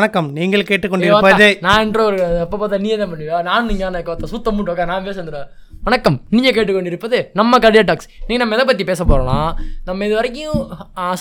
[0.00, 0.28] வணக்கம்.
[0.36, 3.38] நீங்கள் கேட்டுக்கொண்டிருப்பது நான் என்ற ஒரு எப்போ பார்த்தா நீ தான் பண்ணுவியா?
[3.48, 5.48] நான் நீங்கள் கொத்த சுத்த மூட்டு நான் பேசுறேன்
[5.86, 6.16] வணக்கம்.
[6.34, 8.08] நீங்கள் கேட்டுக்கொண்டிருப்பது நம்ம கடியா டாக்ஸ்.
[8.28, 9.38] நீங்கள் நம்ம எதை பற்றி பேச போகிறோம்னா
[9.88, 10.60] நம்ம இது வரைக்கும்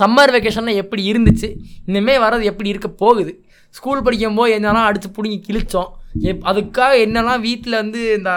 [0.02, 1.48] சம்மர் வெக்கேஷனில் எப்படி இருந்துச்சு
[1.92, 3.34] இனிமேல் வர்றது எப்படி இருக்க போகுது
[3.78, 5.90] ஸ்கூல் படிக்கும்போது என்னெல்லாம் அடித்து பிடுங்கி கிழிச்சோம்
[6.32, 8.32] எப் அதுக்காக என்னெல்லாம் வீட்டில் வந்து இந்த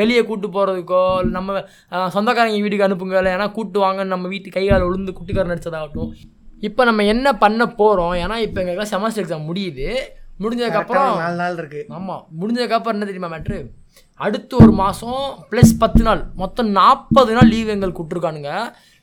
[0.00, 1.02] வெளியே கூட்டு போகிறதுக்கோ
[1.36, 1.60] நம்ம
[2.16, 6.10] சொந்தக்காரங்க வீட்டுக்கு அனுப்புங்க இல்லை ஏன்னா கூட்டு வாங்கன்னு நம்ம வீட்டு கையால் விழுந்து குட்டிக்காரன் நடிச்சதாகட்டும்
[6.62, 9.88] இப்போ நம்ம என்ன பண்ண போகிறோம் ஏன்னா இப்போ எங்களுக்குலாம் செமஸ்டர் எக்ஸாம் முடியுது.
[10.42, 11.82] முடிஞ்சதுக்கப்புறம் நாலு நாள் இருக்கு.
[11.98, 13.58] ஆமாம் முடிஞ்சதுக்கப்புறம் என்ன தெரியுமா மேட்ரு
[14.20, 16.20] அடுத்து ஒரு மாதம் ப்ளஸ் பத்து நாள்.
[16.42, 18.52] மொத்தம் நாற்பது நாள் லீவ் எங்களுக்கு விட்ருக்கானுங்க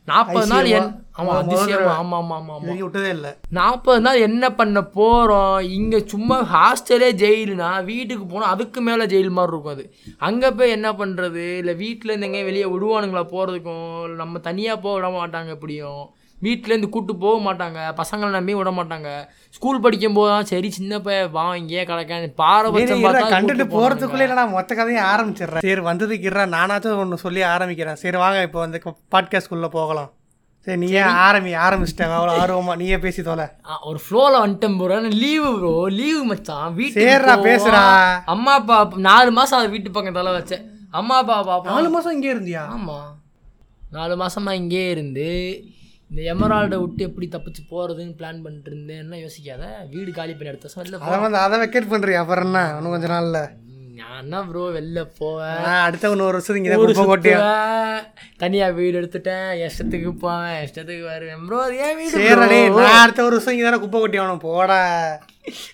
[0.07, 0.87] நாற்பது நாள் என்
[1.19, 1.91] ஆமாம் அதிசயமா.
[1.99, 3.31] ஆமாம் ஆமாம் ஆமாம் ஆமாம் விட்டதே இல்லை.
[3.57, 9.53] நாற்பது நாள் என்ன பண்ண போகிறோம் இங்கே சும்மா ஹாஸ்டலே ஜெயிலுனா வீட்டுக்கு போனால் அதுக்கு மேலே ஜெயில் மாதிரி
[9.53, 9.85] இருக்கும் அது.
[10.29, 13.87] அங்கே போய் என்ன பண்ணுறது இல்லை வீட்டிலேருந்து எங்கேயும் வெளியே விடுவானுங்களா போகிறதுக்கும்
[14.21, 16.03] நம்ம தனியாக போக விட மாட்டாங்க எப்படியும்?
[16.45, 17.79] வீட்டிலேருந்து கூட்டு போக மாட்டாங்க.
[17.99, 19.09] பசங்களை நம்பி விட மாட்டாங்க.
[19.57, 24.55] ஸ்கூல் படிக்கும் போது தான் சரி சின்ன பையன் வா இங்கேயே கிடக்க பாரபட்சம் கண்டுட்டு கூட்டு போறதுக்குள்ளே நான்
[24.57, 28.01] மொத்த கதையும் ஆரம்பிச்சிடுறேன் சரி வந்ததுக்கு இருறா நானாச்சும் ஒன்று சொல்லி ஆரம்பிக்கிறேன்.
[28.03, 28.81] சரி வாங்க இப்போ வந்து
[29.15, 30.11] பாட்காஸ்ட்குள்ளே போகலாம்.
[30.67, 32.73] சரி நீயே ஆரம்பி ஆரம்பிச்சிட்டாங்க அவ்வளோ ஆர்வமா.
[32.81, 33.45] நீயே பேசி தோல.
[33.89, 36.69] ஒரு ஃப்ளோவில் வந்துட்டேன் ப்ரோ லீவு ப்ரோ லீவு மச்சான்.
[36.77, 37.47] வீட்டுக்கு சரிடா, போவோம்.
[37.49, 37.81] பேசுடா.
[38.33, 40.63] அம்மா அப்பா நாலு மாதம் அது வீட்டு பக்கம் தலை வச்சேன்.
[40.99, 42.63] அம்மா அப்பா பாப்போம் நாலு மாதம் இங்கே இருந்தியா?
[42.77, 43.11] ஆமாம்
[43.97, 45.29] நாலு மாசமா இங்கேயே இருந்து
[46.13, 49.63] இந்த எமரால்டை விட்டு எப்படி தப்பிச்சு போகிறதுன்னு பிளான் பண்ணிட்டு இருந்தேன் என்ன யோசிக்காத.
[49.93, 51.05] வீடு காலி பண்ணி எடுத்த வருஷம் வெளில போ.
[51.07, 52.59] அதை வந்து அதை வெக்கேட் பண்ணுறியா அப்புறம் என்ன?
[52.77, 53.39] இன்னும் கொஞ்ச நாள்ல.
[53.99, 57.39] நான் என்ன ப்ரோ வெளில போவேன் அடுத்த ஒன்று ஒரு வருஷத்துக்கு இங்கே கொட்டியா?
[57.39, 58.05] சுத்துவேன்
[58.43, 61.41] தனியாக வீடு எடுத்துட்டேன் இஷ்டத்துக்கு போவேன் இஷ்டத்துக்கு வருவேன்.
[61.47, 62.35] ப்ரோ அது ஏன் வீடு
[62.77, 64.81] நான் அடுத்த ஒரு வருஷம் இங்கே தானே குப்பை கொட்டி போடா.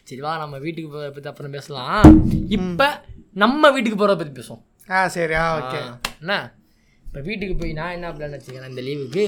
[0.09, 1.99] சரி வா நம்ம வீட்டுக்கு போகிறத பற்றி அப்புறம் பேசலாம்.
[2.59, 2.87] இப்போ
[3.45, 4.63] நம்ம வீட்டுக்கு போகிறத பற்றி பேசுவோம்.
[4.95, 5.81] ஆ சரி ஆ ஓகே.
[6.21, 6.37] என்ன?
[7.09, 9.23] இப்போ வீட்டுக்கு போய் நான் என்ன பிளான் வச்சுக்கிறேன் இந்த லீவுக்கு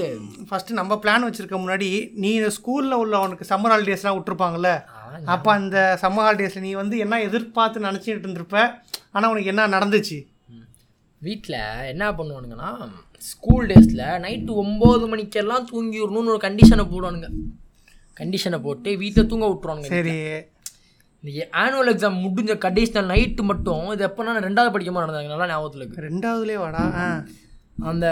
[0.49, 1.87] ஃபர்ஸ்ட் நம்ம பிளான் வச்சிருக்க முன்னாடி
[2.23, 4.71] நீ ஸ்கூல்ல உள்ள உனக்கு சம்மர் ஹாலிடேஸ்லாம் விட்டுருப்பாங்கல்ல?
[5.35, 8.59] அப்போ அந்த சம்மர் ஹாலிடேஸில் நீ வந்து என்ன எதிர்பார்த்து நினச்சிட்டு இருந்திருப்ப?
[9.15, 10.19] ஆனால் உனக்கு என்ன நடந்துச்சு?
[11.21, 11.59] வீட்டில்
[11.93, 12.69] என்ன பண்ணுவானுங்கன்னா
[13.31, 17.29] ஸ்கூல் டேஸில் நைட்டு ஒம்பது மணிக்கெல்லாம் தூங்கிடணும்னு ஒரு கண்டிஷனை போடுவானுங்க.
[18.21, 20.17] கண்டிஷனை போட்டு வீட்டில் தூங்க விட்ருவானுங்க சரி.
[21.23, 25.49] இந்த ஆனுவல் எக்ஸாம் முடிஞ்ச கடைசி நாள் நைட்டு மட்டும் இது எப்போ நான் ரெண்டாவது படிக்கும்போது நடந்தாங்க நல்லா
[25.51, 26.07] ஞாபகத்தில் இருக்கு.
[26.09, 26.83] ரெண்டாவதுலேயே வாடா.
[27.91, 28.07] அந்த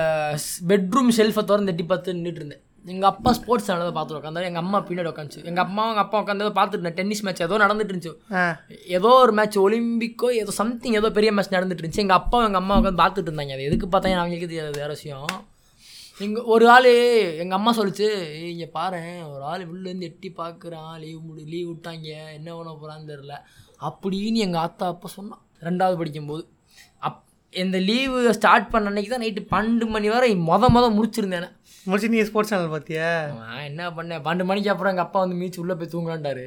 [0.70, 2.64] பெட்ரூம் ஷெல்ஃபை திறந்து எட்டி பார்த்து நின்றுட்டு இருந்தேன்.
[2.92, 6.46] எங்கள் அப்பா ஸ்போர்ட்ஸ் சேனலை பார்த்துட்டு உட்காந்தாரு எங்கள் அம்மா பின்னாடி உட்காந்துச்சு எங்கள் அம்மா எங்கள் அப்பா உட்காந்து
[6.58, 6.98] பார்த்துட்டு இருந்தேன்.
[7.00, 8.14] டென்னிஸ் மேட்ச் ஏதோ நடந்துட்டு இருந்துச்சு.
[8.98, 12.04] ஏதோ ஒரு மேட்ச் ஒலிம்பிக்கோ ஏதோ சம்திங் ஏதோ பெரிய மேட்ச் நடந்துட்டு இருந்துச்சு.
[12.06, 13.56] எங்கள் அப்பா எங்கள் அம்மா உட்காந்து பார்த்துட்டு இருந்தாங்க.
[13.58, 15.30] அது எதுக்கு பார்த்தாங்க அவங்களுக்கு தெரியாது வேறு விஷயம்.
[16.26, 16.92] இங்கே ஒரு ஆள்
[17.42, 18.08] எங்கள் அம்மா சொல்லிச்சு
[18.54, 19.02] இங்கே பாரு
[19.34, 20.94] ஒரு ஆள் உள்ளேருந்து எட்டி பார்க்குறான்.
[21.04, 22.10] லீவ் முடி லீவ் விட்டாங்க.
[22.38, 23.36] என்ன பண்ண போகிறான்னு தெரில
[23.90, 25.44] அப்படின்னு எங்கள் ஆத்தா அப்பா சொன்னான்.
[25.68, 26.46] ரெண்டாவது படிக்கும்போது.
[27.54, 31.48] இந்த லீவு ஸ்டார்ட் பண்ண அன்னைக்கு தான் நைட்டு பன்னெண்டு மணி வரை மொத மொத முடிச்சிருந்தேன்
[31.86, 33.10] முடிச்சு நீ ஸ்போர்ட்ஸ் சேனல் பார்த்தியா?
[33.42, 34.22] நான் என்ன பண்ணேன்?
[34.26, 36.46] பன்னெண்டு மணிக்கு அப்புறம் எங்கள் அப்பா வந்து மீச்சு உள்ளே போய் தூங்கலான்ட்டாரு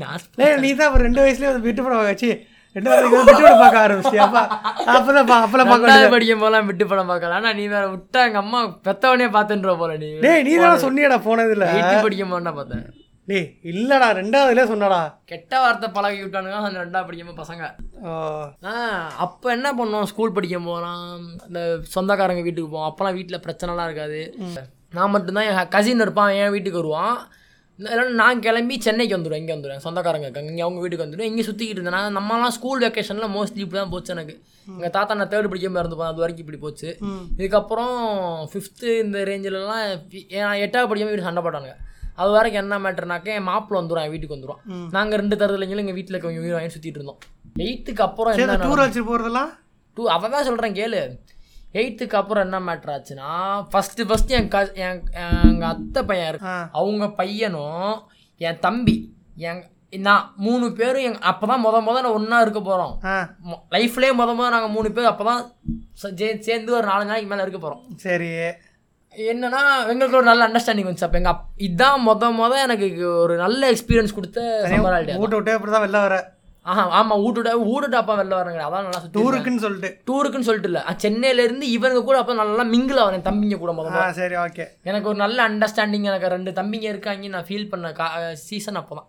[0.00, 2.30] நான் நீ தான் அப்புறம் ரெண்டு வயசுலேயே வந்து விட்டு படம் வச்சு
[2.76, 4.42] ரெண்டு வயசுல விட்டு படம் பார்க்க ஆரம்பிச்சியா அப்பா
[4.94, 8.60] அப்பதான் பா அப்பெல்லாம் பார்க்க படிக்கும் போதெல்லாம் விட்டு படம் பார்க்கலாம் ஆனா நீ வேற விட்டா எங்க அம்மா
[8.86, 10.08] பெத்தவனே பார்த்துன்ற போல நீ.
[10.24, 12.84] டேய் நீ தான் சொன்னியடா போனதுல எயித்து படிக்கும் போது பார்த்தேன்.
[13.30, 15.00] டேய் இல்லடா ரெண்டாவதுலேயே சொன்னடா.
[15.30, 17.64] கெட்ட வார்த்தை பழகி விட்டானுங்க அந்த ரெண்டாவது படிக்கும் பசங்க.
[19.24, 20.08] அப்போ என்ன பண்ணோம்?
[20.12, 21.04] ஸ்கூல் படிக்கும் போதெல்லாம்
[21.48, 21.60] இந்த
[21.92, 22.88] சொந்தக்காரங்க வீட்டுக்கு போவோம்.
[22.88, 24.22] அப்போலாம் வீட்டில் பிரச்சனைலாம் இருக்காது.
[24.96, 27.14] நான் மட்டும்தான் என் கசின் இருப்பான் என் வீட்டுக்கு வருவான்.
[27.78, 30.50] இல்லைன்னா நான் கிளம்பி சென்னைக்கு வந்துடுவேன் இங்கே வந்துடுவேன் சொந்தக்காரங்க இருக்காங்க.
[30.52, 31.96] இங்கே அவங்க வீட்டுக்கு வந்துடுவேன் இங்கே சுற்றிக்கிட்டு இருந்தேன்.
[31.98, 34.34] நான் நம்மலாம் ஸ்கூல் வெக்கேஷனில் மோஸ்ட்லி இப்படி தான் போச்சு எனக்கு.
[34.74, 36.90] எங்கள் தாத்தா நான் தேர்ட் படிக்காமல் இருந்துப்பேன் அது வரைக்கும் இப்படி போச்சு.
[37.38, 37.96] இதுக்கப்புறம்
[38.52, 39.86] ஃபிஃப்த்து இந்த ரேஞ்சிலலாம்
[40.66, 41.76] எட்டாவது படிக்காமல் வீடு சண்டை போட்டானுங்க.
[42.18, 44.60] அது வரைக்கும் என்ன மேட்டர்னாக்க என் மாப்பிள்ள வந்துடும் என் வீட்டுக்கு வந்துடும்
[44.94, 47.20] நாங்கள் ரெண்டு தரதுலைங்களும் எங்கள் வீட்டில் கொஞ்சம் உயிர் வாங்கி சுற்றிட்டு இருந்தோம்.
[47.62, 49.50] எயித்துக்கு அப்புறம் என்ன டூர் வச்சு போகிறதெல்லாம்
[49.96, 51.00] டூ அவன் தான் சொல்கிறேன் கேளு.
[51.74, 53.28] எயித்துக்கு அப்புறம் என்ன மேட்ரு ஆச்சுன்னா
[53.70, 54.98] ஃபஸ்ட்டு ஃபஸ்ட்டு என் க என்
[55.44, 57.92] எங்கள் அத்தை பையன் இருக்கு அவங்க பையனும்
[58.40, 58.96] என் தம்பி
[59.42, 59.62] என்
[60.02, 62.94] நான் மூணு பேரும் எங் அப்போ தான் முத முத நான் ஒன்றா இருக்க போகிறோம்
[63.74, 65.42] லைஃப்லேயே முத முத நாங்கள் மூணு பேர் அப்போ தான்
[66.42, 68.30] சேர்ந்து ஒரு நாலு நாளைக்கு மேலே இருக்க போகிறோம் சரி.
[69.30, 69.62] என்னன்னா
[69.92, 71.06] எங்களுக்கு ஒரு நல்ல அண்டர்ஸ்டாண்டிங் வந்துச்சு.
[71.08, 72.86] அப்போ எங்கள் அப் இதான் முத முத எனக்கு
[73.24, 74.38] ஒரு நல்ல எக்ஸ்பீரியன்ஸ் கொடுத்த
[74.68, 76.16] வீட்டை விட்டே அப்படி தான் வெளில வர.
[76.66, 79.88] ஆஹா ஆமாம் ஊட்டுட ஊட்டுட்டு அப்பா வெளில வரங்க அதான் நல்லா டூருக்குன்னு சொல்லிட்டு.
[80.08, 80.82] டூருக்குன்னு சொல்லிட்டு இல்லை.
[81.04, 84.66] சென்னையில இருந்து இவங்க கூட அப்போ நல்லா மிங்கிள் ஆகிறேன் தம்பிங்க கூட ஆ முதல்ல சரி ஓகே.
[84.90, 88.06] எனக்கு ஒரு நல்ல அண்டர்ஸ்டாண்டிங் எனக்கு ரெண்டு தம்பிங்க இருக்காங்க நான் ஃபீல் பண்ண கா
[88.48, 89.08] சீசன் அப்போ தான்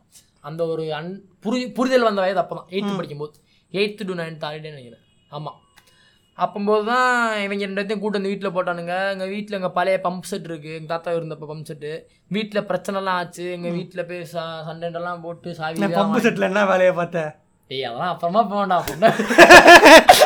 [0.50, 1.12] அந்த ஒரு அன்
[1.46, 3.36] புரி புரிதல் வந்த வயது அப்போ தான் எயித்து படிக்கும்போது.
[3.74, 5.04] எயித்து டு நைன்த் ஆல்ரெடி நினைக்கிறேன்.
[5.32, 5.60] ஆமாம்
[6.38, 7.10] அப்போம்போது தான்
[7.46, 8.96] இவங்க ரெண்டுத்தையும் கூட்டு வந்து வீட்டில் போட்டானுங்க.
[9.14, 11.92] எங்கள் வீட்டில் எங்கள் பழைய பம்ப் செட் இருக்குது எங்கள் தாத்தா இருந்தப்போ பம்ப் செட்டு
[12.38, 13.46] வீட்டில் பிரச்சனைலாம் ஆச்சு.
[13.58, 17.26] எங்கள் வீட்டில் போய் ச சண்டைலாம் போட்டு சாவி பம்பு செட்டில் என்ன வேலையை பார்த்த
[17.72, 18.88] ஏய் அதெல்லாம் அப்புறமா போக வேண்டாம்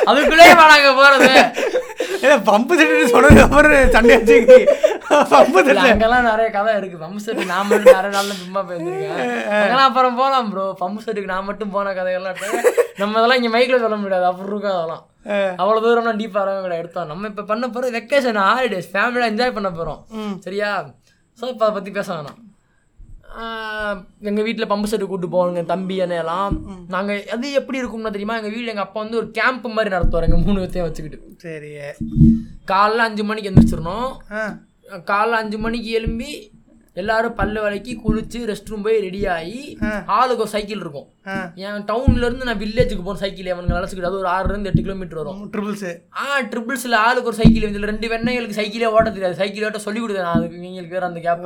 [0.09, 1.33] அதுக்குள்ளேயே நாங்கள் போகிறது
[2.23, 4.37] ஏன்னா பம்பு செட்டு சொன்னதுக்கு அப்புறம் சண்டை வச்சு
[5.33, 6.97] பம்பு இல்ல, அங்கெல்லாம் நிறைய கதை இருக்கு.
[7.03, 9.19] பம்பு செட்டு நான் மட்டும் நிறைய நாள்ல சும்மா போயிருந்திருக்கேன்
[9.59, 12.41] அங்கெல்லாம் அப்புறம் போலாம் ப்ரோ பம்பு செட்டுக்கு நான் மட்டும் போன கதைகள்லாம்.
[13.01, 14.25] நம்ம அதெல்லாம் இங்க மைக்ல சொல்ல முடியாது.
[14.31, 15.03] அப்படி இருக்கும் அதெல்லாம்.
[15.57, 19.69] அவ்வளவு தூரம் நான் டீப்பா வரவே எடுத்தோம் நம்ம இப்ப பண்ண போறது வெக்கேஷன் ஹாலிடேஸ் ஃபேமிலியா என்ஜாய் பண்ண
[19.69, 20.01] போறோம்.
[20.39, 20.69] சரியா?
[21.39, 22.37] ஸோ இப்போ அதை பத்தி பேச வேணாம்.
[23.41, 26.53] ஆஹ் எங்க வீட்ல பம்பு செட்டு கூட்டு போவாங்க தம்பி அண்ணையெல்லாம்
[26.87, 28.37] நாங்க அது எப்படி இருக்கும்னா தெரியுமா?
[28.37, 31.19] எங்க வீட்ல எங்க அப்பா வந்து ஒரு கேம்ப் மாதிரி நடத்துவார் எங்க மூணு பேர்த்தையும் வச்சுக்கிட்டு.
[31.37, 31.71] சரி.
[32.71, 34.09] காலைல அஞ்சு மணிக்கு எந்திரிச்சிடணும்.
[35.11, 36.29] காலைல அஞ்சு மணிக்கு எழும்பி
[37.01, 39.59] எல்லாரும் பல்லு விளக்கி குளிச்சு ரெஸ்ட் ரூம் போய் ரெடி ஆகி
[40.17, 41.07] ஆளுக்கு ஒரு சைக்கிள் இருக்கும்.
[41.65, 45.19] என் டவுன்ல இருந்து நான் வில்லேஜுக்கு போன சைக்கிள் அவனுக்கு அழைச்சிக்கிட்டு அது ஒரு ஆறுல இருந்து எட்டு கிலோமீட்டர்
[45.21, 45.43] வரும்.
[45.55, 45.91] ட்ரிபிள்ஸு
[46.23, 49.39] ஆ ட்ரிபிள்ஸ்ல ஆளுக்கு ஒரு சைக்கிள் இதுல ரெண்டு வெண்ணைகளுக்கு சைக்கிளே ஓட்ட தெரியாது.
[49.41, 50.39] சைக்கிள் ஓட்ட சொல்லி கொடுத்தேன் நான்.
[50.39, 51.45] அதுக்கு இவங்களுக்கு வேற அந்த கேப்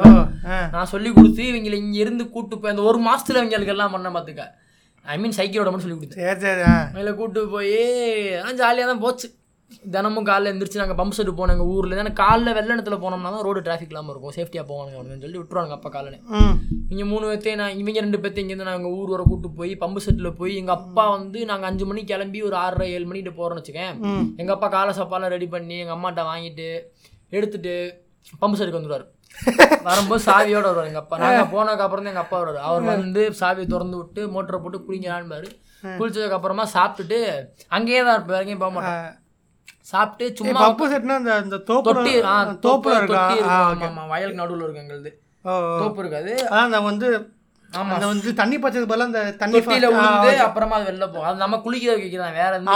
[0.78, 4.48] நான் சொல்லி கொடுத்து இவங்களை இங்க இருந்து கூட்டு போய் அந்த ஒரு மாசத்துல இவங்களுக்கு எல்லாம் பண்ண பாத்துக்க
[5.06, 6.90] ஐ மீன் சைக்கிளோட மட்டும் சொல்லி கொடுத்தேன்.
[6.96, 7.78] அதில் கூட்டு போய்
[8.64, 9.28] ஜாலியாக தான் போச்சு.
[9.94, 11.96] தினமும் காலைல எந்திரிச்சு நாங்கள் பம்ப் செட்டு போனோம் எங்கள் ஊரில்.
[12.02, 14.34] ஏன்னா காலைல வெள்ளணத்தில் போனோம்னா தான் ரோடு டிராஃபிக் இல்லாமல் இருக்கும்.
[14.38, 16.18] சேஃப்டியாக போவானுங்க அவனுங்கன்னு சொல்லி விட்டுருவாங்க அப்பா காலையில
[16.92, 20.04] இங்கே மூணு பேர்த்தையும் நான் இவங்க ரெண்டு பேர்த்தையும் இங்கேருந்து நான் எங்கள் ஊர் வர கூட்டு போய் பம்பு
[20.06, 23.96] செட்டில் போய் எங்கள் அப்பா வந்து நாங்கள் அஞ்சு மணிக்கு கிளம்பி ஒரு ஆறரை ஏழு மணிக்கு போகிறோன்னு வச்சுக்கேன்.
[24.42, 26.68] எங்கள் அப்பா காலை சாப்பாடுலாம் ரெடி பண்ணி எங்கள் அம்மாட்ட வாங்கிட்டு
[27.38, 27.76] எடுத்துட்டு
[28.42, 29.08] பம்பு செட்டுக்கு வந்துடுவார்
[29.88, 31.18] வரும்போது சாவியோட வருவார் எங்கள் அப்பா.
[31.24, 32.66] நாங்கள் போனதுக்கு அப்புறம் தான் எங்கள் அப்பா வருவார்.
[32.70, 35.50] அவர் வந்து சாவியை திறந்து விட்டு மோட்டரை போட்டு குளிங்கலான்பாரு
[36.00, 37.20] குளிச்சதுக்கு அப்புறமா சாப்பிட்டுட்டு
[37.76, 39.18] அங்கேயே தான் இருப்பார் எங்கேயும் போக மாட்டோம்
[39.94, 42.36] சாப்பிட்டு சும்மா பப்பு செட்னா அந்த அந்த தொட்டி ஆ
[42.66, 43.24] தோப்புல இருக்கா?
[43.88, 45.12] ஆமா வயலுக்கு நடுவுல இருக்கு எங்களுது.
[45.82, 46.34] தோப்பு இருக்காது.
[46.48, 47.08] அதான் அந்த வந்து
[47.70, 47.92] ஆமா.
[47.94, 49.62] அந்த வந்து தண்ணி பச்சதுக்கு பதிலா அந்த தண்ணி ஆ,
[49.94, 51.28] விழுந்து அப்புறமா அது வெளில போகும்.
[51.30, 52.76] அது நம்ம குளிக்கிறதுக்கு வைக்கிறதான் வேற எந்த.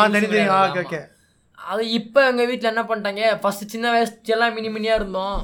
[0.61, 0.83] ஓகே.
[0.83, 1.01] ஓகே
[1.59, 3.21] அது இப்போ எங்க வீட்ல என்ன பண்ணிட்டாங்க?
[3.41, 5.35] ஃபர்ஸ்ட் சின்ன வயசு எல்லாம் மினி மினியா இருந்தோம்.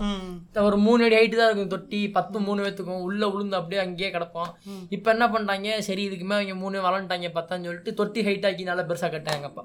[0.63, 2.01] ஒரு மூணு அடி ஹைட்டு தான் இருக்கும் தொட்டி.
[2.09, 3.03] பத்து மூணு பேத்துக்கும்.
[3.03, 4.49] உள்ள உளுந்து அப்படியே அங்கேயே கிடப்போம்
[4.89, 5.77] இப்போ என்ன பண்ணிட்டாங்க?
[5.81, 9.63] சரி இதுக்குமே அவங்க மூணு வளர்ந்துட்டாங்க பத்தான்னு சொல்லிட்டு தொட்டி ஹைட் ஆக்கி நல்லா பெருசா கட்டாங்க அப்பா.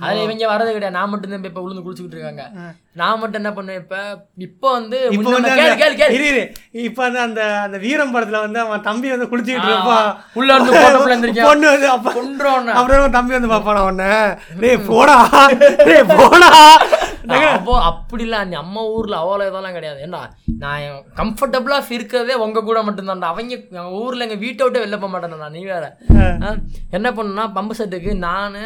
[0.00, 2.44] அதுல இவங்க வரது கிடையாது நான் மட்டும் தான் இப்போ உளுந்து குளிச்சுக்கிட்டு இருக்காங்க.
[3.00, 3.96] நான் மட்டும் என்ன பண்ணுவேன் இப்ப?
[4.46, 5.50] இப்போ வந்து இப்போ வந்து
[7.04, 10.08] வந்து அந்த அந்த வீரம் படத்துல வந்து அவன் தம்பி வந்து குளிச்சுக்கிட்டு இருப்பான்
[10.38, 10.50] உள்ள
[11.14, 11.48] எந்திரிக்கும்.
[11.48, 14.12] பொண்ணு வந்து அப்ப கொன்றோன்னு அப்புறம் தம்பி வந்து பாப்பான உடனே
[14.62, 15.16] டேய் போடா.
[15.88, 16.50] டேய் போடா.
[17.50, 20.00] அப்போ அப்படிலாம் நம்ம ஊர்ல அவ்வளோ இதெல்லாம் கிடையாது.
[20.06, 20.20] ஏன்னா
[20.62, 20.82] நான்
[21.20, 23.30] கம்ஃபர்டபுளா இருக்கிறதே உங்க கூட மட்டும்தான்டா.
[23.32, 23.56] அவங்க
[24.00, 25.84] ஊர்ல எங்க வீட்டை விட்டு வெளில போக மாட்டேன் நீ வேற.
[26.98, 28.58] என்ன பண்ணுன்னா பம்பு செட்டுக்கு நான்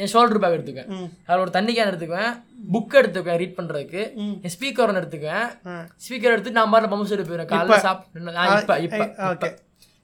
[0.00, 0.90] என் ஷோல்டர் பேக் எடுத்துக்குவேன்.
[1.26, 2.30] அதில் ஒரு தண்ணி கேன் எடுத்துக்குவேன்.
[2.74, 4.02] புக் எடுத்துக்குவேன் ரீட் பண்றதுக்கு.
[4.22, 4.36] ம்.
[4.44, 5.48] என் ஸ்பீக்கர் ஒன்று எடுத்துக்குவேன்.
[6.04, 7.50] ஸ்பீக்கர் எடுத்து நான் பாட்டு பம்பு செட்டு போயிடுவேன்.
[7.52, 9.04] காலைல சாப்பிட்டு இப்போ
[9.34, 9.48] இப்போ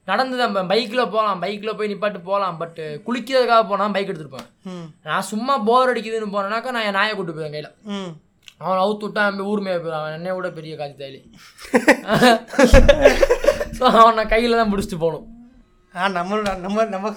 [0.07, 4.11] நடந்து தான் பைக்கில் போகலாம் பைக்கில் போய் நிப்பாட்டு போகலாம் பட் குளிக்கிறதுக்காக போனால் பைக்
[4.69, 4.85] ம்.
[5.05, 7.71] நான் சும்மா போர் அடிக்குதுன்னு போனேனாக்கா நான் என் நாயை கூட்டு போவேன் கையில்.
[8.61, 11.19] அவன் அவுத்து விட்டா அவன் ஊர் மேய போயிடும் அவன் என்னைய விட பெரிய காட்சி தாலி.
[13.77, 15.25] ஸோ அவன் நான் கையில் தான் பிடிச்சிட்டு போகணும்.
[15.97, 17.09] ஆ நம்ம நம்ம நம்ம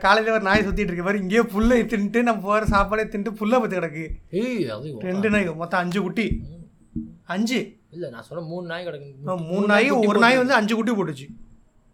[0.00, 1.04] காலையில் ஒரு நாய் சுற்றிட்டு இருக்கு.
[1.04, 4.04] பாரு இங்கேயே புல்லை தின்ட்டு நம்ம போகிற சாப்பாடே தின்ட்டு புல்லை பற்றி கிடக்கு.
[4.40, 6.26] ஏய் அது ரெண்டு நாய் மொத்தம் அஞ்சு குட்டி.
[7.34, 7.60] அஞ்சு?
[7.94, 9.10] இல்லை நான் சொல்ல மூணு நாய் கிடக்கு.
[9.48, 11.26] மூணு நாய் ஒரு நாய் வந்து அஞ்சு குட்டி போட்டுச்சு.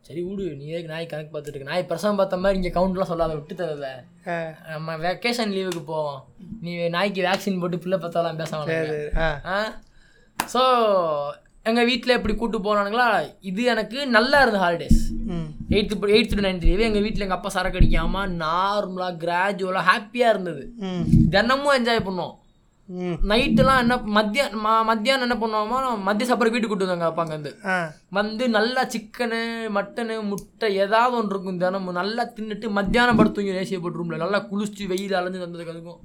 [0.05, 0.45] சரி விடு.
[0.57, 1.69] நீ எதுக்கு நாய் கணக்கு பார்த்துட்டு இருக்க?
[1.71, 3.89] நாய் பிரசவம் பார்த்த மாதிரி இங்கே கவுண்ட்லாம் சொல்லாத விட்டு தரல.
[4.71, 6.19] நம்ம வெக்கேஷன் லீவுக்கு போவோம்
[6.61, 8.99] நீ நாய்க்கு வேக்சின் போட்டு பிள்ளை பார்த்தாலாம் பேச வேணாம் சரி,
[9.49, 9.59] ஆ.
[10.39, 10.63] ஸோ
[11.67, 13.09] எங்கள் வீட்டில் எப்படி கூட்டு போனானுங்களா?
[13.43, 15.01] இது எனக்கு நல்லா இருந்த holidays
[15.73, 20.63] eighth eighth to ninth leave எங்கள் வீட்டில் எங்கள் அப்பா சரக்கு அடிக்காமல் நார்மலாக கிராஜுவலாக ஹாப்பியாக இருந்தது.
[21.31, 22.33] தினமும் என்ஜாய் பண்ணோம்
[22.89, 23.15] ம்.
[23.31, 27.25] நைட்டுலாம் என்ன மத்தியானம் ம மத்தியானம் என்ன பண்ணுவோமா மதிய சாப்பாடு வீட்டுக்கு கூட்டு வந்தாங்க அப்பா
[27.67, 27.77] ஆ.
[28.13, 29.41] வந்து நல்லா சிக்கனு
[29.77, 31.99] மட்டனு முட்டை ஏதாவது ஒன்று இருக்கும் தினமும்.
[32.01, 36.03] நல்லா தின்னுட்டு மத்தியானம் படுத்து தூங்கி ஏசியை போட்டு ரூமில் நல்லா குளிச்சு வெயில் அலைஞ்சு வந்ததுக்கு அதுக்கும்.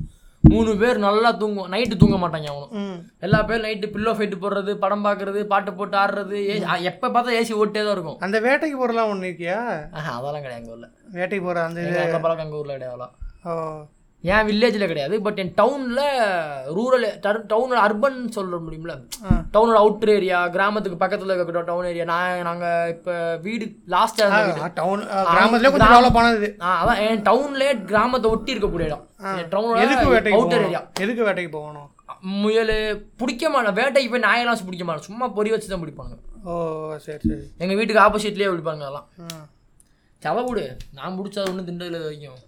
[0.48, 5.06] மூணு பேர் நல்லா தூங்குவோம் நைட்டு தூங்க மாட்டாங்க அவனும் எல்லா பேரும் நைட்டு பில்லோ ஃபைட்டு போடுறது படம்
[5.06, 6.56] பார்க்கறது பாட்டு போட்டு ஆடுறது ஏ
[6.90, 8.18] எப்போ பார்த்தா ஏசி ஓட்டே தான் இருக்கும்.
[8.22, 9.60] அந்த வேட்டைக்கு போகிறலாம் ஒன்று இருக்கியா?
[10.00, 11.84] அதெல்லாம் கிடையாது எங்கள் ஊரில் வேட்டைக்கு போகிற அந்த
[12.20, 13.14] பழக்கம் எங்கள் ஊரில் கிடையாது அதெல்லாம்.
[13.46, 13.54] ஓ.
[14.24, 16.06] என் வில்லேஜில் கிடையாது பட் என் டவுனில்
[16.78, 17.06] ரூரல்
[17.52, 18.94] டவுனில் அர்பன் சொல்ல முடியும்ல.
[19.54, 23.14] டவுனோட அவுட்டர் ஏரியா கிராமத்துக்கு பக்கத்தில் இருக்க டவுன் ஏரியா நான் நாங்கள் இப்போ
[23.46, 24.40] வீடு லாஸ்ட்டாக
[24.80, 25.04] டவுன்
[26.74, 29.06] அதான் என் டவுன்லேயே கிராமத்தை ஒட்டி இருக்கக்கூடிய இடம்.
[29.54, 29.78] டவுனோட
[30.38, 31.88] அவுட்டர் ஏரியா எதுக்கு வேட்டைக்கு போகணும்?
[32.44, 32.76] முயல்
[33.22, 36.18] பிடிக்க மாட்டேன் வேட்டைக்கு போய் நாயெல்லாம் பிடிக்க மாட்டேன் சும்மா பொறி வச்சு தான் பிடிப்பானுங்க.
[36.44, 36.54] ஓ
[37.06, 37.44] சரி சரி.
[37.64, 39.08] எங்கள் வீட்டுக்கு ஆப்போசிட்லேயே பிடிப்பாங்க அதெல்லாம்
[40.22, 40.64] செவ விடு.
[41.00, 42.38] நான் பிடிச்சது ஒன்றும் திண்டதில்லை இது வரைக்கும்.
[42.38, 42.47] ம்.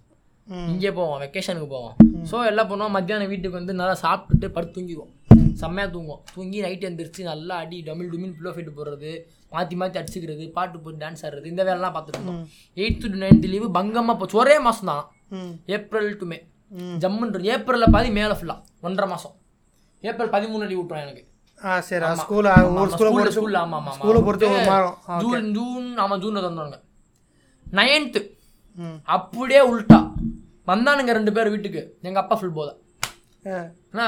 [0.70, 1.94] இங்கே போவோம் வெக்கேஷனுக்கு போவோம்.
[2.30, 5.12] ஸோ எல்லாம் பண்ணுவோம் மத்தியானம் வீட்டுக்கு வந்து நல்லா சாப்பிட்டுட்டு படுத்து தூங்கிடுவோம்
[5.60, 6.22] செம்மையாக தூங்குவோம்.
[6.34, 9.10] தூங்கி நைட் எந்திரிச்சு நல்லா அடி டமில் டுமில் பில்லோ ஃபைட்டு போடுறது
[9.52, 12.42] மாற்றி மாற்றி அடிச்சுக்கிறது பாட்டு போட்டு டான்ஸ் ஆடுறது இந்த வேலைலாம் பார்த்துட்டு இருந்தோம்.
[12.76, 15.04] எயித்து டு நைன்த் லீவு பங்கமாக போச்சு ஒரே மாதம் தான்.
[15.76, 16.38] ஏப்ரல் டு மே.
[17.02, 19.34] ஜம்முன்றது ஏப்ரலில் பாதி மேலே ஃபுல்லாக ஒன்றரை மாதம்
[20.04, 21.24] ஏப்ரல் பதிமூணு லீவ் விட்டுருவோம் எனக்கு.
[21.86, 24.94] சரி ஸ்கூல் ஒரு ஸ்கூலை ஆமாம் ஆமாம் ஸ்கூலை பொறுத்து ஒரு மாறும்.
[25.06, 26.78] ஆ, ஜூன் ஜூன் ஆமாம் ஜூனில் தந்தானுங்க
[27.66, 28.20] நைன்த்து
[29.16, 29.98] அப்படியே உல்ட்டா
[30.70, 31.82] வந்தானுங்க ரெண்டு பேர் வீட்டுக்கு.
[32.08, 32.72] எங்கள் அப்பா ஃபுல் போதை
[33.92, 34.06] அண்ணா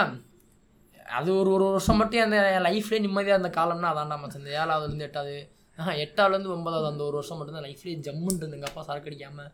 [1.18, 4.42] அது ஒரு ஒரு வருஷம் மட்டும் அந்த என் லைஃப்லேயே நிம்மதியாக இருந்த காலம்னா அதான்டா மச்சான்.
[4.42, 5.36] இந்த ஏழாவதுலேருந்து எட்டாவது
[5.78, 9.46] ஆஹா எட்டாவதுலேருந்து ஒன்பதாவது அந்த ஒரு வருஷம் மட்டும் தான் லைஃப்லேயே ஜம்முன்னு இருந்து எங்கள் அப்பா சரக்கு அடிக்காம.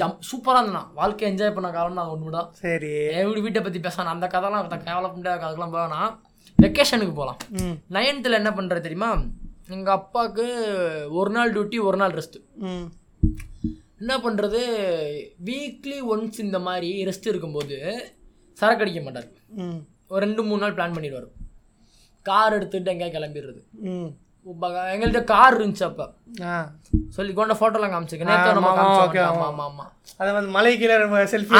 [0.00, 0.88] ஜம் சூப்பராக இருந்தான்?
[0.98, 5.06] வாழ்க்கை என்ஜாய் பண்ண காலம்னா அது ஒன்று தான் சரி என் வீட்டை பற்றி பேசணும் அந்த கதைலாம் கேவல
[5.12, 6.00] பண்ணிட்டு அதுக்கெல்லாம் போவேனா?
[6.58, 7.38] வெக்கேஷனுக்கு போகலாம்
[7.96, 9.10] நைன்த்தில் என்ன பண்ணுறது தெரியுமா?
[9.76, 10.46] எங்கள் அப்பாவுக்கு
[11.20, 12.42] ஒரு நாள் டியூட்டி ஒரு நாள் ரெஸ்ட்டு
[14.02, 14.60] என்ன பண்ணுறது
[15.48, 17.76] வீக்லி ஒன்ஸ் இந்த மாதிரி ரெஸ்ட் இருக்கும்போது
[18.56, 19.28] சரக்கு அடிக்க மாட்டார்.
[20.10, 21.28] ஒரு ரெண்டு மூணு நாள் பிளான் பண்ணிடுவார்.
[22.26, 23.60] கார் எடுத்துகிட்டு எங்கேயா கிளம்பிடுறது.
[23.90, 24.10] ம்.
[24.92, 26.04] எங்கள்கிட்ட கார் இருந்துச்சு அப்போ.
[27.16, 28.78] சொல்லி கொண்ட ஃபோட்டோலாம் காமிச்சிருக்கேன் ஆமாம்
[29.42, 29.90] ஆமாம் ஆமாம்
[30.20, 30.94] அது வந்து மலை கீழே
[31.32, 31.54] செல்ஃபி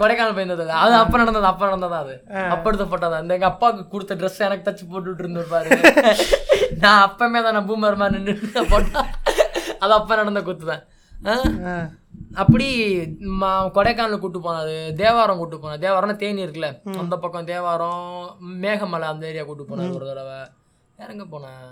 [0.00, 0.94] கொடைக்கானல் போயிருந்தது அது.
[1.00, 2.14] அப்ப நடந்தது அப்ப நடந்தது அது?
[2.54, 3.22] அப்ப எடுத்த போட்டோ தான்.
[3.24, 5.68] இந்த எங்க அப்பாவுக்கு கொடுத்த ட்ரெஸ் எனக்கு தச்சு போட்டுட்டு இருந்திருப்பாரு
[6.84, 9.02] நான் அப்பமே தான் நான் பூமர் மாதிரி நின்று போட்டா
[9.82, 10.84] அது அப்ப நடந்த குத்து தான்.
[10.84, 10.86] ஆ?
[10.88, 10.97] ஆ
[12.42, 12.66] அப்படி
[13.76, 16.68] கொடைக்கானல் கூட்டு போனாரு தேவாரம் கூட்டு போனார் தேவாரம்னா தேனி இருக்குல்ல.
[17.02, 18.04] அந்த பக்கம் தேவாரம்
[18.64, 20.38] மேகமலை அந்த ஏரியா கூட்டு போனார் ஒரு தடவை.
[20.98, 21.66] வேற எங்க போனேன்?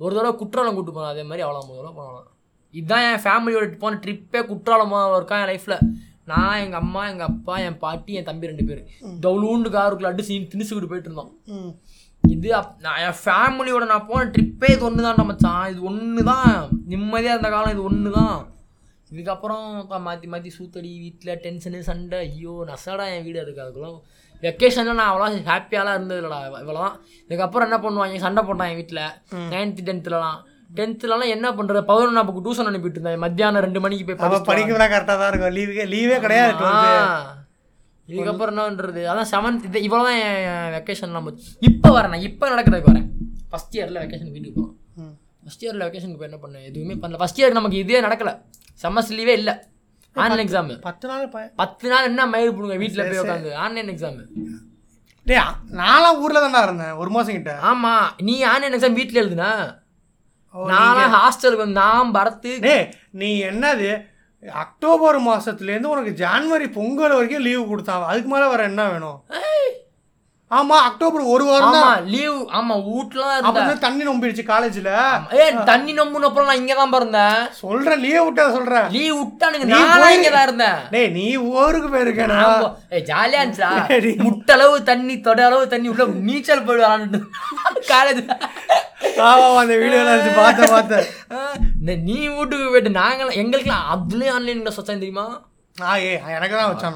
[0.00, 1.12] ஒரு தடவை குற்றாலம் கூட்டு போனேன்.
[1.14, 2.32] அதே மாதிரி அவ்வளோ மூணு தடவை போனோம்
[2.74, 5.78] இதுதான் என் ஃபேமிலியோட போன ட்ரிப்பே குற்றாலமாக இருக்கா என் லைஃப்பில்
[6.30, 8.80] நான் எங்கள் அம்மா எங்கள் அப்பா என் பாட்டி என் தம்பி ரெண்டு பேர்.
[9.24, 11.30] டவுலூண்டு காருக்குள்ள அடிச்சு திணிச்சுக்கிட்டு போயிட்டு இருந்தோம்.
[12.24, 15.64] இது அப் நான் என் ஃபேமிலியோட நான் போன ட்ரிப்பே இது ஒன்று தான் மச்சான்.
[15.72, 16.50] இது ஒன்று தான்
[16.92, 18.36] நிம்மதியாக இருந்த காலம் இது ஒன்று தான்
[19.16, 19.66] இதுக்கப்புறம்
[20.06, 22.18] மாற்றி மாற்றி சூத்தடி வீட்டில் டென்ஷனு சண்டை.
[22.26, 23.98] ஐயோ நசடா என் வீடு இருக்கு அதுக்குலாம்
[24.42, 26.96] வெக்கேஷனில் நான் அவ்வளோ ஹாப்பியாலாம் இருந்தது இல்லடா இவ்வளோதான்
[27.28, 28.18] இதுக்கப்புறம் என்ன பண்ணுவாங்க?
[28.26, 29.02] சண்டை போட்டான் என் வீட்டில்
[29.52, 30.40] நைன்த்து டென்த்துலலாம்
[30.78, 33.22] டென்த்துலலாம் என்ன பண்ணுறது பதினொன்றா புக்கு டியூஷன் அனுப்பிட்டு இருந்தேன்.
[33.24, 35.54] மத்தியானம் ரெண்டு மணிக்கு போய் படிக்கலாம் கரெக்டாக தான் இருக்கும்.
[35.58, 36.52] லீவே லீவே கிடையாது
[38.08, 39.00] இதுக்கப்புறம் என்ன பண்றது?
[39.12, 41.32] அதான் செவன்த் இது இவ்வளோ தான் என் வெக்கேஷன் நம்ம
[41.68, 42.26] இப்போ வரேன் நான்.
[42.28, 43.08] இப்போ நடக்கிறதுக்கு வரேன்.
[43.52, 45.14] ஃபஸ்ட் இயரில் வெக்கேஷன் வீட்டுக்கு போகிறோம்
[45.46, 46.66] ஃபஸ்ட் இயரில் வெக்கேஷனுக்கு போய் என்ன பண்ணேன்?
[46.68, 47.18] எதுவுமே பண்ணல.
[47.22, 48.30] ஃபஸ்ட் இயர் நமக்கு இதே நடக்கல.
[48.82, 49.54] செம்மஸ்டர் லீவே இல்லை.
[50.16, 51.24] ஆன்லைன் எக்ஸாமு பத்து நாள்
[51.60, 54.22] பத்து நாள் என்ன மயிர் போடுங்க வீட்டில் போய் உட்காந்து ஆன்லைன் எக்ஸாமு
[55.26, 55.40] டேய்
[55.80, 57.52] நான்லாம் ஊரில் தான்டா இருந்தேன் ஒரு மாதம் கிட்ட.
[57.70, 59.50] ஆமாம் நீ ஆன்லைன் எக்ஸாம் வீட்டில் எழுதுனா?
[60.54, 62.84] நானும் ஹாஸ்டலுக்கு வந்து நான் பரத்து டேய்
[63.22, 63.90] நீ என்னது?
[64.62, 69.18] அக்டோபர் மாசத்துலேருந்து உனக்கு ஜான்வரி பொங்கல் வரைக்கும் லீவு கொடுத்தாங்க அதுக்கு மேலே வேற என்ன வேணும்?
[70.50, 71.84] ஆமா அக்டோபர் ஒரு வாரம் தான்.
[71.84, 74.90] ஆமா லீவ் ஆமா வீட்டில் தான் இருந்தேன் தண்ணி நம்பிடுச்சு காலேஜ்ல?
[75.36, 78.86] ஏ தண்ணி நம்புன அப்புறம் நான் இங்கே தான் பிறந்தேன் சொல்றேன் லீவ் விட்டா சொல்றேன்.
[78.94, 80.78] லீவ் விட்டானுங்க நீ நானும் போய்- இங்கே தான் இருந்தேன்.
[80.92, 81.24] டேய் நீ
[81.54, 82.38] ஊருக்கு போயிருக்கேனா.
[82.90, 83.70] ஏய் ஜாலியா இருந்துச்சா.
[84.26, 87.20] முட்டளவு தண்ணி தொட அளவு தண்ணி உள்ள நீச்சல் போய் விளாண்டு
[87.90, 88.22] காலேஜ்.
[89.26, 91.06] ஆமா அந்த வீடியோ எடுத்து பார்த்தேன் பார்த்தேன்
[92.06, 95.26] நீ வீட்டுக்கு போயிட்டு நாங்களாம் எங்களுக்குலாம் அதுலயும் ஆன்லைன் கிளாஸ் தெரியுமா?
[95.76, 96.94] ஆ ஏ எனக்கு தான் வச்சான்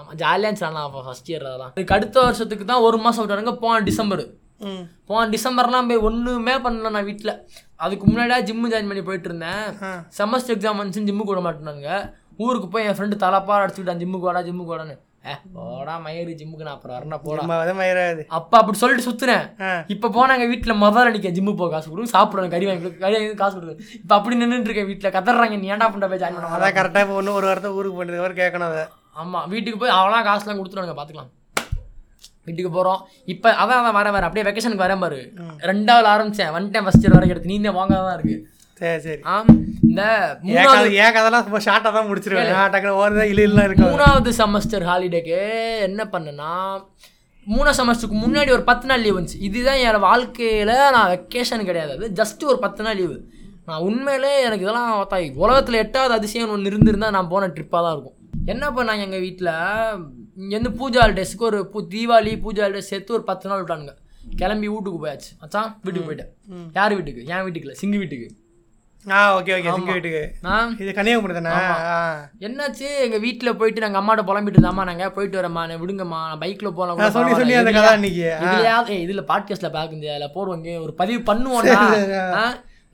[0.00, 1.72] ஆமா ஜாலியாக இருந்துச்சு அப்போ ஃபர்ஸ்ட் இயர் அதெல்லாம்.
[1.74, 4.24] அதுக்கு அடுத்த வருஷத்துக்கு தான் ஒரு மாதம் விட்டானுங்க போன டிசம்பர்.
[5.08, 7.32] போன டிசம்பர்லாம் போய் ஒன்றுமே பண்ணல நான் வீட்டில்
[7.84, 9.64] அதுக்கு முன்னாடியே ஜிம்மு ஜாயின் பண்ணி போயிட்டு இருந்தேன்.
[10.18, 11.88] செமஸ்டர் எக்ஸாம் வந்துச்சு ஜிம்முக்கு விட மாட்டேனாங்க
[12.44, 14.96] ஊருக்கு போய் என் ஃப்ரெண்டு தலப்பா அடிச்சுக்கிட்டான் ஜிம்முக்கு வாடா ஜிம்முக்கு வாடான்னு.
[15.56, 17.42] போடா மயிறு ஜிம்முக்கு நான் அப்புறம் வரணும் போடா.
[17.80, 19.44] மயிராது அப்பா அப்படி சொல்லிட்டு சுத்துறேன்
[19.94, 23.38] இப்போ போனாங்க வீட்டில் முதல்ல நிற்க ஜிம்மு போ காசு கொடுங்க சாப்பிடுவேன் கறி வாங்கி கொடு, கறி வாங்கி
[23.42, 26.76] காசு கொடுங்க இப்போ அப்படி நின்றுட்டு இருக்கேன் வீட்டில் கதறாங்க நீ ஏன்டா பண்ண போய் ஜாயின் பண்ண அதான்
[26.78, 28.84] கரெக்டாக இப்போ ஒன்று ஒரு வாரத்தை ஊருக்கு போனதுக்கு வரை கேட்கணும் அதை.
[29.22, 31.32] ஆமாம் வீட்டுக்கு போய் அவளாம் காசுலாம் கொடுத்துருவாங்க பார்த்துக்கலாம்
[32.46, 33.00] வீட்டுக்கு போகிறோம்
[33.32, 35.20] இப்போ அதான் அதான் வரேன் வரேன் அப்படியே வெக்கேஷனுக்கு வரேன் பாரு.
[35.70, 36.50] ரெண்டாவது ஆரம்பிச்சேன்.
[36.56, 37.52] வந்துட்டேன் ஃபஸ்ட் இயர் வரைக்கும் எடுத்து.
[37.52, 38.36] நீ வாங்க தான் இருக்கு.
[38.80, 39.20] சரி சரி.
[39.30, 39.34] ஆ
[39.88, 40.02] இந்த
[40.46, 42.52] மூணாவது ஏன் கதெல்லாம் ரொம்ப ஷார்ட்டாக தான் முடிச்சிருவேன்.
[42.72, 45.38] டக்குனு ஓடுதான் இல்லை இருக்கும் மூணாவது செமஸ்டர் ஹாலிடேக்கு
[45.88, 46.52] என்ன பண்ணேன்னா
[47.46, 51.92] மூணாவது செமஸ்டருக்கு முன்னாடி ஒரு பத்து நாள் லீவ் வந்துச்சு இதுதான் என் வாழ்க்கையில் நான் வெக்கேஷன் கிடையாது.
[51.96, 53.16] அது ஜஸ்ட் ஒரு பத்து நாள் லீவு
[53.68, 58.16] நான் உண்மையிலே எனக்கு இதெல்லாம் பார்த்தா உலகத்தில் எட்டாவது அதிசயம் ஒன்று இருந்திருந்தால் நான் போன ட்ரிப்பாக தான் இருக்கும்.
[58.52, 59.52] என்ன பண்ணாங்க எங்கள் வீட்டில்
[60.42, 63.94] இங்கேருந்து பூஜா ஹாலிடேஸ்க்கு ஒரு பூ தீபாவளி பூஜா ஹாலிடேஸ் சேர்த்து ஒரு பத்து நாள் விட்டானுங்க.
[64.40, 65.30] கிளம்பி வீட்டுக்கு போயாச்சு.
[65.42, 66.32] மச்சான் வீட்டுக்கு போயிட்டேன்.
[66.78, 67.22] யார் வீட்டுக்கு?
[67.32, 68.28] என் வீட்டுக்கு இல்லை சிங்கு வீட்டுக்கு.
[69.06, 71.50] ஆ ஓகே ஓகே சிங்க வீட்டுக்கு நான் இது கன்னியாகுமரி தானே
[71.88, 71.96] ஆ.
[72.46, 75.06] என்னாச்சு எங்க வீட்ல போயிட்டு நாங்க அம்மாட்ட புலம்பிட்டு இருந்தாமா நாங்க?
[75.14, 77.72] போயிட்டு வரேம்மா நான் விடுங்கம்மா நான் பைக்ல போலாம் ஆ, சொல்லி சொல்லி அந்த.
[77.76, 78.28] கதை அன்னைக்கு.
[78.44, 79.24] இதுலயாவது இதுல
[80.34, 81.78] போடுவாங்க ஒரு பதிவு பண்ணுவோம்டா.
[82.36, 82.44] ஆ,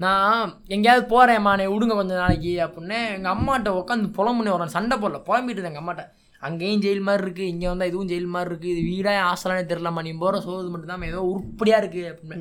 [0.00, 5.20] நான் எங்கேயாவது போறேம்மா நீ விடுங்க கொஞ்ச நாளைக்கு அப்படின்னு எங்க அம்மாட்ட உட்காந்து புலம்புனே வரேன் சண்டை போடல
[5.26, 6.04] புலம்பிட்டு இருந்தேன் எங்க அம்மாட்ட.
[6.42, 10.02] அங்கேயும் ஜெயில் மாதிரி இருக்கு இங்க வந்தா இதுவும் ஜெயில் மாதிரி இருக்கு இது வீடா என் ஆசலானே தெரியலம்மா
[10.02, 12.36] நீ போற சோது மட்டும் தான் ஏதோ உருப்படியா இருக்கு அப்படின்னு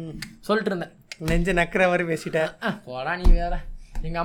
[0.48, 0.94] சொல்லிட்டு இருந்தேன்.
[1.20, 2.52] நெஞ்சு நக்கிற மாதிரி பேசிட்டேன்.
[2.86, 3.56] போடா நீ வேற.
[4.04, 4.20] எங்க.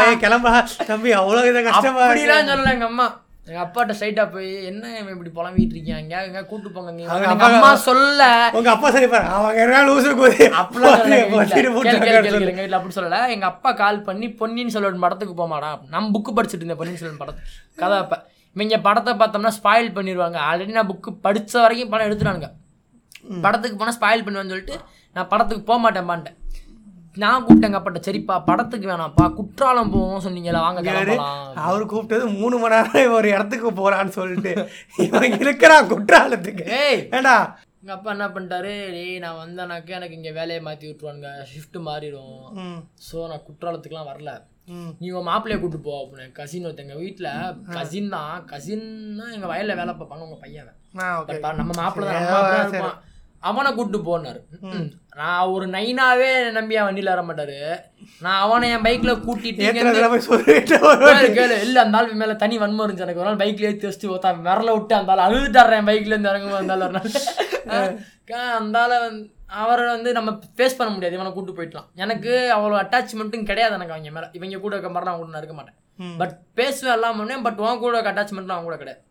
[0.00, 0.52] ஏய், கிளம்பா
[0.86, 3.06] தம்பி அவ்வளோ இதை கஷ்டமா சொல்லல எங்க அம்மா.
[3.46, 6.90] எங்க அப்பாட்ட ஸ்ட்ரைட்டா போய் என்ன இப்படி புலம்பிட்டு இருக்கீங்க எங்க கூட்டு போங்க
[7.48, 8.50] அம்மா சொல்ல.
[8.52, 9.28] உங்க அப்பா சரி வீட்ல.
[12.78, 13.28] அப்படி சொல்லல.
[13.28, 15.78] எங்க அப்பா கால் பண்ணி பொன்னியின் செல்வன் படத்துக்கு போமாடா.
[15.88, 17.42] நான் புக்கு படிச்சுட்டு இருந்தேன் பொன்னியின் செல்வன் படத்து.
[17.76, 18.16] கதை அப்ப.
[18.56, 22.50] இவங்க படத்தை பார்த்தோம்னா ஸ்பாயில் பண்ணிடுவாங்க ஆல்ரெடி நான் புக்கு படிச்ச வரைக்கும் படம் எடுத்துட்டானுங்க.
[23.44, 24.78] படத்துக்கு போனால் ஸ்பாயில் பண்ணுவேன்னு சொல்லிட்டு
[25.16, 26.38] நான் படத்துக்கு போக மாட்டேன் பான்ட்டேன்
[27.22, 30.80] நான் கூப்பிட்டேன் எங்கள் அப்பாட்ட சரிப்பா படத்துக்கு வேணாம்ப்பா குற்றாலம் போவோம் சொன்னீங்களா வாங்க
[31.66, 34.52] அவர் கூப்பிட்டது மூணு மணி நேரம் ஒரு இடத்துக்கு போறான்னு சொல்லிட்டு.
[35.04, 36.64] இவன் இருக்கிறான் குற்றாலத்துக்கு.
[37.18, 37.36] ஏடா
[37.80, 38.72] எங்கள் அப்பா என்ன பண்ணிட்டாரு?
[38.96, 41.30] டேய் நான் வந்தேனாக்க எனக்கு இங்கே வேலையை மாற்றி விட்டுருவானுங்க.
[41.52, 42.44] ஷிஃப்ட் மாறிடும்.
[43.08, 44.32] ஸோ நான் குற்றாலத்துக்குலாம் வரல.
[45.00, 46.28] நீ உன் மாப்பிள்ளைய கூட்டு போ அப்படின்னு.
[46.40, 47.32] கசின் ஒருத்தங்க வீட்டில்
[47.78, 48.36] கசின் தான்.
[48.52, 50.70] கசின்னா எங்கள் வயலில் வேலை பார்ப்பாங்க உங்கள் பையன்
[51.62, 52.94] நம்ம மாப்பிள்ளை தான்
[53.48, 54.40] அவனை கூட்டு போனாரு.
[55.20, 57.58] நான் ஒரு நைனாவே நம்பி அவன் வண்டியில் வர மாட்டாரு
[58.24, 59.66] நான் அவனை என் பைக்ல கூட்டிட்டு
[61.36, 63.22] கேளு, இல்ல அந்த ஆள் மேல தனி வன்மம் இருந்துச்சு எனக்கு.
[63.22, 66.58] ஒரு நாள் பைக்ல ஏத்தி வச்சுட்டு ஒருத்தா விரல விட்டு அந்த ஆள் அழுதுட்டாரு என் பைக்ல இருந்து இறங்கும்
[66.62, 66.84] அந்த ஆள்.
[66.86, 69.24] ஒரு நாள் அந்த ஆளை வந்து
[69.62, 71.16] அவரை வந்து நம்ம ஃபேஸ் பண்ண முடியாது.
[71.16, 71.88] இவனை கூட்டு போயிட்டலாம்.
[72.04, 74.28] எனக்கு அவ்வளோ அட்டாச்மெண்ட்டும் கிடையாது எனக்கு அவங்க மேல.
[74.38, 75.76] இவங்க கூட இருக்க மாதிரி நான் கூட இருக்க மாட்டேன்.
[76.20, 77.44] பட் பேசுவேன் எல்லாம் பண்ணேன்.
[77.46, 79.02] பட் உன் கூட அட்டாச்மெண்ட் அவன் கூட கிடையாது.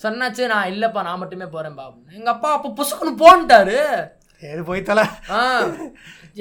[0.00, 3.78] சொன்னாச்சு நான் இல்லப்பா நான் மட்டுமே போறேன்பா அப்படின்னு எங்க அப்பா அப்போ புசுக்குன்னு போன்ட்டாரு.
[4.42, 5.02] சரி போய் தலை.
[5.30, 5.40] ஆ.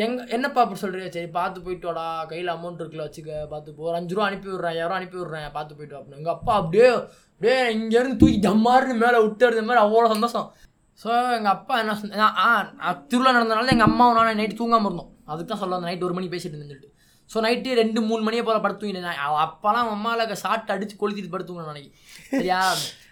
[0.03, 1.07] எங்க என்னப்பா அப்படி சொல்றியா?
[1.15, 2.05] சரி பார்த்து போயிட்டு வாடா.
[2.29, 3.31] கையில் அமௌண்ட் இருக்குல்ல வச்சுக்க.
[3.53, 3.81] பார்த்து போ.
[3.87, 6.87] ஒரு அஞ்சு ரூபா அனுப்பி விட்றேன் யாரோ அனுப்பி விட்றேன் பார்த்து போயிட்டு வா அப்படின்னு எங்கள் அப்பா அப்படியே
[7.31, 10.47] அப்படியே இங்கேருந்து தூக்கி ஜம்மாருன்னு மேலே விட்டு எடுத்த மாதிரி அவ்வளோ சந்தோஷம்.
[10.99, 15.11] ஸோ எங்கள் அப்பா என்ன சொன்ன ஆ திருவிழா நடந்தனால எங்கள் அம்மாவும் நானும் நைட்டு தூங்காமல் இருந்தோம்.
[15.31, 16.89] அதுக்கு தான் சொல்ல வந்தேன் நைட் ஒரு மணி பேசிட்டு சொல்லிட்டு.
[17.29, 19.21] ஸோ நைட்டு ரெண்டு மூணு மணியை போல் படுத்து தூங்கிட்டேன்.
[19.25, 21.91] அவ அப்போலாம் அம்மாவில் ஷார்ட் அடிச்சு கொளுத்திட்டு படுத்து தூங்கினேன் நாளைக்கு.
[22.31, 22.61] சரியா?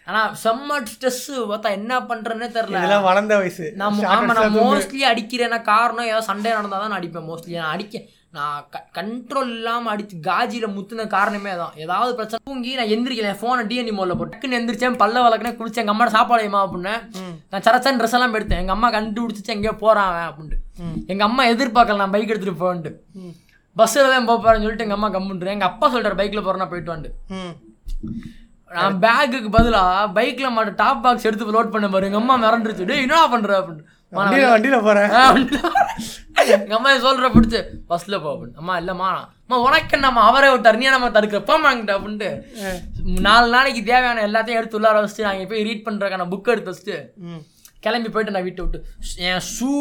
[0.08, 3.66] ஆனால் செம்ம ஸ்ட்ரெஸ்ஸு பார்த்தா என்ன பண்ணுறேன்னே தெரில இதெல்லாம் வளர்ந்த வயசு.
[3.80, 4.60] நான் Short ஆமா and நான்.
[4.62, 8.04] மோஸ்ட்லி அடிக்கிறேன்னா காரணம் ஏதாவது சண்டே நடந்தால் தான் நான் அடிப்பேன் மோஸ்ட்லி நான் அடிக்க
[8.38, 8.64] நான்
[8.98, 13.30] கண்ட்ரோல் இல்லாமல் அடிச்சு காஜியில் முத்துன காரணமே தான் ஏதாவது பிரச்சனை தூங்கி நான் எந்திரிக்கல.
[13.32, 14.98] என் ஃபோனை டிஎன்டி மோடில் போட்டு டக்குன்னு எந்திரிச்சேன்.
[15.02, 15.84] பல்ல வளர்க்கனே குளிச்சேன்.
[15.84, 16.94] எங்கள் அம்மா சாப்பாடு ஏமா அப்படின்னு.
[17.52, 18.62] நான் சரச்சன் ட்ரெஸ் எல்லாம் எடுத்தேன்.
[18.64, 20.60] எங்கள் அம்மா கண்டுபிடிச்சிச்சு எங்கேயோ போகிறான் அப்படின்ட்டு
[21.14, 22.92] எங்கள் அம்மா எதிர்பார்க்கல நான் பைக் எடுத்துகிட்டு போன்ட்டு
[23.76, 27.54] பஸ்ஸில் தான் போக போகிறேன்னு சொல்லிட்டு எங்கள் அம்மா கம்முன்றேன் எங்கள் அப்பா சொல்கிறார் பைக்கில் போகிறேன்னா போயிட்டு ம்.
[28.76, 29.82] நான் பேக்குக்கு பதிலா
[30.16, 32.06] பைக்ல மாட்ட டாப் பாக்ஸ் எடுத்து லோட் பண்ண பாரு.
[32.06, 32.88] எங்க அம்மா மிரண்டுருச்சு.
[32.90, 33.60] டேய் என்ன பண்ற?
[33.60, 33.84] அப்படின்னு.
[34.12, 35.10] வண்டியில போறேன்.
[36.56, 37.60] எங்க அம்மா சொல்ற பிடிச்சு
[37.92, 38.60] பஸ்ல போ அப்படின்னு.
[38.62, 39.10] அம்மா இல்லம்மா
[39.44, 40.22] அம்மா உனக்கு என்னம்மா?
[40.30, 40.78] அவரே விட்டார்.
[40.82, 41.40] நீ நம்ம தடுக்கிற?
[41.50, 42.30] போமாங்கிட்ட அப்படின்ட்டு.
[43.28, 46.98] நாலு நாளைக்கு தேவையான எல்லாத்தையும் எடுத்து உள்ளார வச்சுட்டு நாங்கள் போய் ரீட் பண்றதுக்கான புக் எடுத்து வச்சுட்டு
[47.88, 48.82] கிளம்பி போயிட்டு நான் வீட்டை விட்டு.
[49.30, 49.72] என் ஷூ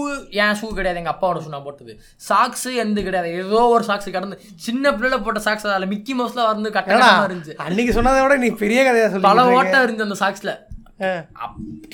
[0.42, 1.00] என் ஷூ கிடையாது.
[1.02, 1.94] எங்கள் அப்பாவோட ஷூ நான் போட்டது.
[2.28, 3.30] சாக்ஸு எந்த கிடையாது.
[3.42, 4.38] ஏதோ ஒரு சாக்ஸ் கடந்து.
[4.68, 7.56] சின்ன பிள்ளைல போட்ட சாக்ஸ் அதில் மிக்கி மவுஸ்லாம் வந்து ஏடா கட்டமாக இருந்துச்சு.
[7.66, 10.54] அன்னைக்கு சொன்னதை விட நீ பெரிய கதையா பல சொல்லி ஓட்டம் இருந்துச்சு அந்த சாக்ஸ்ல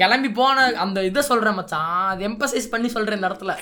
[0.01, 1.94] கிளம்பி போன அந்த இதை சொல்றேன் மச்சான்.
[2.11, 3.53] அது எம்பசைஸ் பண்ணி சொல்றேன் இந்த இடத்துல.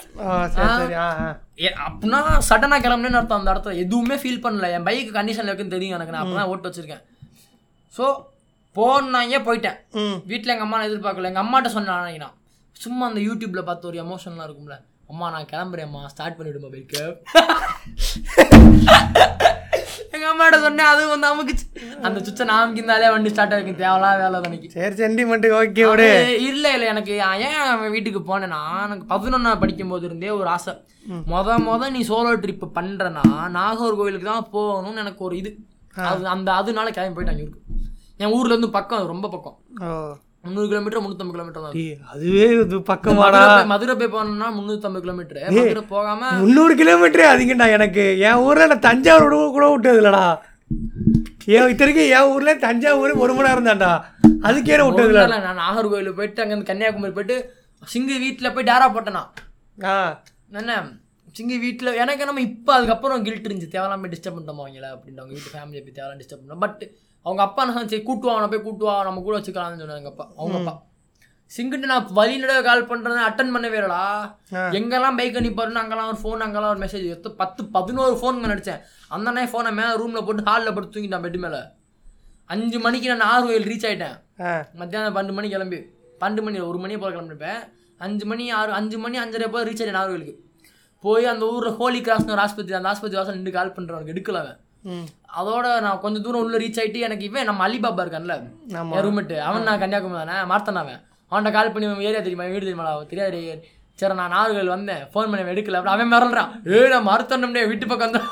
[1.86, 3.74] அப்படின்னா சடனா கிளம்புனேன்னு அர்த்தம் அந்த இடத்துல.
[3.84, 4.68] எதுவுமே ஃபீல் பண்ணல.
[4.76, 6.14] என் பைக் கண்டிஷன்ல இருக்குன்னு தெரியும் எனக்கு.
[6.14, 7.02] நான் அப்பதான் ஓட்டு வச்சிருக்கேன்.
[7.96, 8.06] ஸோ
[8.76, 9.78] போனாங்க போயிட்டேன்.
[10.32, 11.30] வீட்டில் எங்கள் அம்மா எதிர்பார்க்கல.
[11.32, 12.36] எங்கள் அம்மாட்ட சொன்னேன் நான்.
[12.80, 14.76] சும்மா அந்த யூடியூப்ல பார்த்து ஒரு எமோஷன்லாம் இருக்கும்ல.
[15.12, 16.00] அம்மா நான் கிளம்புறேம்மா.
[16.12, 17.02] ஸ்டார்ட் பண்ணிவிடுமா பைக்கு
[20.14, 21.66] எங்க அம்மாட்ட சொன்னேன் அதுவும் வந்து அமுக்குச்சு
[22.06, 26.06] அந்த சுச்சை நான் அமுக்கிருந்தாலே வண்டி ஸ்டார்ட் ஆகிருக்கு தேவையில்லாத வேலை தான் சரி சென்டிமெண்ட் ஓகே விடு.
[26.14, 27.12] அது இல்ல இல்ல எனக்கு
[27.48, 30.74] ஏன் வீட்டுக்கு போனேன்னா எனக்கு பதினொன்னா படிக்கும் போது இருந்தே ஒரு ஆசை.
[31.32, 33.24] மொத மொத நீ சோலோ ட்ரிப் பண்றேன்னா
[33.58, 35.52] நாகர்கோவிலுக்கு தான் போகணும்னு எனக்கு ஒரு இது.
[36.10, 37.78] அது அந்த அதனால கிளம்பி போயிட்டாங்க ஊருக்கு
[38.24, 39.56] என் ஊர்ல இருந்து பக்கம் அது ரொம்ப பக்கம்.
[40.44, 43.40] முந்நூறு கிலோமீட்டர் முந்நூற்றம்பது கிலோமீட்டர் தான் அதுவே இது பக்கமாடா.
[43.66, 45.40] மதுரை போய்- போனோம்னா முந்நூற்றம்பது கிலோமீட்டர்.
[45.56, 48.18] மதுரை போகாம முந்நூறு கிலோமீட்டரே அதிகம்டா எனக்கு.
[48.20, 50.24] என் ஊர்ல நான் தஞ்சாவூர் கூட விட்டது இல்லடா.
[51.50, 53.90] ஏன் இத்தனைக்கும் என் ஊர்ல தஞ்சாவூர் ஒரு மணி நேரம் தான்டா
[54.42, 57.36] அதுக்கே விட்டது இல்ல நான் நாகர்கோவில் போயிட்டு அங்கேருந்து கன்னியாகுமரி போயிட்டு
[57.82, 59.22] சிங்கு வீட்டில் போய் டேரா போட்டேனா.
[59.84, 59.94] ஆ.
[60.52, 60.72] என்ன
[61.34, 63.72] சிங்கி வீட்டில் எனக்கு நம்ம இப்போ அதுக்கப்புறம் கில்ட் இருந்துச்சு.
[63.72, 65.20] தேவையில்லாம டிஸ்டர்ப் பண்ணிட்டோம் அவங்கள அப்படின்ட்டு.
[65.20, 66.82] அவங்க வீட்டு ஃபேமிலியை போய் தேவையில்லாம் டிஸ்டர்ப் பண்ணோம் பட்
[67.26, 70.26] அவங்க அப்பா என்ன சரி கூட்டுவா அவனை போய் கூட்டுவா நம்ம கூட வச்சுக்கலாம்னு சொன்னாங்க எங்கள் அப்பா.
[70.38, 70.74] அவங்க அப்பா.
[71.50, 74.02] சிங்கிட்டு நான் வழிநட கால் பண்ணுறேன் அட்டன் பண்ணவே இல்லடா.
[74.78, 78.82] எங்கெல்லாம் பைக் அனுப்பிப்பாருன்னு அங்கெல்லாம் ஒரு ஃபோன் அங்கெல்லாம் ஒரு மெசேஜ் எடுத்து பத்து பதினோரு ஃபோன் மேலே அடித்தேன்
[79.14, 81.60] அந்த அண்ணன் ஃபோனை மேலே ரூமில் போட்டு ஹாலில் போட்டு தூங்கிட்டான் பெட் மேலே.
[82.54, 84.16] அஞ்சு மணிக்கு நான் நாகர்கோவில் ரீச் ஆகிட்டேன்
[84.80, 85.80] மத்தியானம் பன்னெண்டு மணி கிளம்பி.
[86.22, 87.60] பன்னெண்டு மணி ஒரு மணி போல் கிளம்பிருப்பேன்.
[88.06, 90.36] அஞ்சு மணி ஆறு அஞ்சு மணி அஞ்சரை போல் ரீச் ஆகிட்டேன் நாகர்கோவிலுக்கு.
[91.04, 94.58] போய் அந்த ஊரில் ஹோலி கிராஸ்னு ஒரு ஆஸ்பத்திரி அந்த ஆஸ்பத்திரி வாசல் நின்று கால் பண்ணுறவனுக்கு எடுக்கல அவன்.
[95.38, 98.36] அதோட நான் கொஞ்சம் தூரம் உள்ள ரீச் ஆகிட்டு எனக்கு இவன் நம்ம அலிபாபா இருக்கான்ல.
[99.04, 101.00] ரூம்மேட்டு அவன் நான் கன்னியாகுமரி தானே மார்த்தன் அவன்.
[101.30, 102.44] அவன்கிட்ட கால் பண்ணி அவன் ஏரியா தெரியுமா?
[102.44, 103.68] வீடு தெரியுமா தெரியாது.
[103.94, 105.02] சரி நான் நாகர்கோவில் வந்தேன்.
[105.04, 105.78] ஃபோன் பண்ணி அவன் எடுக்கல.
[105.80, 106.50] அப்புறம் அவன் மிரள்றான்.
[106.72, 108.28] ஏ நான் மார்த்தண்டே வீட்டு பக்கம் வந்தேன்.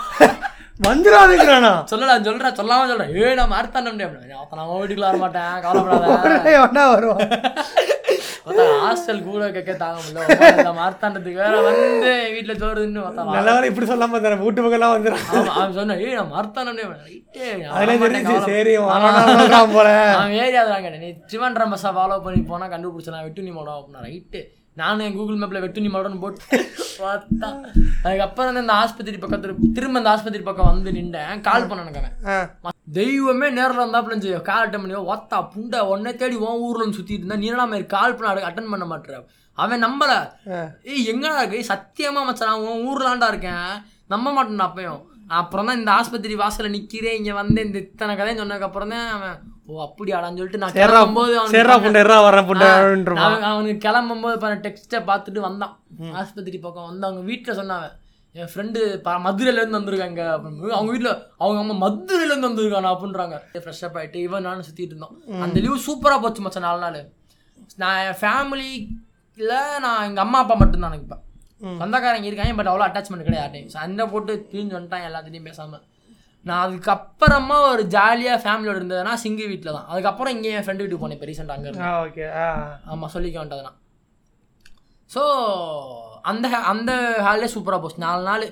[0.80, 1.70] வந்துடாதுங்கிறானா?
[1.84, 5.54] சொல்லலாம் சொல்றா சொல்லாம சொல்றேன் ஏ நான் மார்த்தண்டே அப்படின்னு அப்ப நான் வீட்டுக்குள்ள வர மாட்டேன்.
[5.64, 6.84] கவலைப்படாத.
[6.92, 7.22] வருவான்.
[8.82, 10.70] ஹாஸ்டல் கூட கேட்க தாங்க முடியல.
[10.78, 15.24] மார்த்தாண்டத்துக்கு வேற வந்து வீட்டுல சோறு தின்னு இப்படி சொல்லாம தரேன் வீட்டு பக்கம்லாம் வந்துடும்
[15.56, 16.86] அவன் சொன்னான் ஏய் நான் மார்த்தாண்டே
[18.48, 24.42] சரி அவன் ஏரியா தாங்க நீ சிவன் பஸ்ஸை ஃபாலோ பண்ணி போனா கண்டுபிடிச்சலாம் வெட்டுனி மோடம் அப்படின்னா ரைட்டு.
[24.78, 26.42] நானும் என் கூகுள் மேப்ல வெட்டுனி மோடம்னு போட்டு
[26.98, 27.48] பார்த்தா.
[28.02, 31.40] அதுக்கப்புறம் வந்து இந்த ஆஸ்பத்திரி பக்கத்துல திரும்ப இந்த ஆஸ்பத்திரி பக்கம் வந்து நின்றேன்.
[31.40, 32.36] கால் பண்ண ஆ.
[32.92, 37.18] தெய்வமே நேரில் வந்தாப்புல இருந்துச்சு கால் அட்டன் பண்ணி ஒத்தா புண்டை உடனே தேடி உன் ஊர்ல வந்து சுத்திட்டு
[37.18, 39.18] இருந்தா நீ என்ன மாதிரி கால் பண்ண அட்டன் பண்ண மாட்டேற
[39.58, 40.12] அவன் நம்பல.
[40.84, 41.56] ஏய் எங்கடா இருக்கு?
[41.56, 43.70] ஏய், சத்தியமா மச்சான் உன் ஊர்லாண்டா இருக்கேன்.
[44.06, 45.00] நம்ப மாட்டேன் அப்பயும்.
[45.36, 49.36] அப்புறம் தான் இந்த ஆஸ்பத்திரி வாசல்ல நிக்கிறேன் இங்க வந்து இந்த இத்தனை கதையும் சொன்னதுக்கு அப்புறம் தான் அவன்
[49.70, 51.54] ஓ அப்படியாடான்னு சொல்லிட்டு நான் கிளம்பும்போது அவன்
[53.52, 55.74] அவனுக்கு கிளம்பும்போது டெக்ஸ்ட்டை பார்த்துட்டு வந்தான்.
[56.20, 57.94] ஆஸ்பத்திரி பக்கம் வந்து அவங்க வீட்டில் சொன்னாவன்
[58.34, 58.80] என் ஃப்ரெண்டு
[59.26, 60.74] மதுரையிலேருந்து வந்திருக்காங்க அப்படின்னு.
[60.78, 61.12] அவங்க வீட்டில்
[61.42, 63.36] அவங்க அம்மா மதுரையிலேருந்து வந்திருக்கானா அப்படின்றாங்க.
[63.62, 65.14] ஃப்ரெஷ் அப் ஆகிட்டு இவன் நானும் சுற்றிட்டு இருந்தோம்.
[65.44, 67.00] அந்த லீவு சூப்பராக போச்சு மச்சான் நாலு நாள்.
[67.82, 71.18] நான் என் ஃபேமிலியில் நான் எங்கள் அம்மா அப்பா மட்டும்தான் எனக்கு இப்போ.
[71.80, 75.84] சொந்தக்காரங்க இருக்காங்க பட் அவ்வளோ அட்டாச்மெண்ட் கிடையாது யார்ட்டையும் சண்டை போட்டு பிரிஞ்சு வந்துட்டான் எல்லாத்தையும் பேசாமல்
[76.46, 79.88] நான் அதுக்கப்புறமா ஒரு ஜாலியாக ஃபேமிலியோட இருந்ததுன்னா சிங்கிள் வீட்டில் தான்.
[79.92, 82.26] அதுக்கப்புறம் இங்கே என் ஃப்ரெண்டு வீட்டுக்கு போனேன் இப்போ ரீசெண்டாக அங்கே ஓகே
[82.92, 83.72] ஆமாம் சொல்லிக்க வேண்டதுனா
[85.10, 85.22] ஸோ
[86.30, 86.92] அந்த அந்த
[87.26, 88.04] ஹாலிடே சூப்பராக போச்சு.
[88.06, 88.44] நாலு நாள்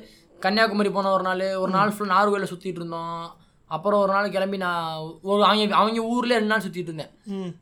[0.45, 3.25] கன்னியாகுமரி போன ஒரு நாள் ஒரு நாள் ஃபுல் நாகர்கோயிலில் சுற்றிட்டு இருந்தோம்.
[3.71, 4.89] அப்புறம் ஒரு நாள் கிளம்பி நான்
[5.31, 7.13] ஒரு அவங்க அவங்க ஊரில் ரெண்டு நாள் சுற்றிட்டு இருந்தேன்.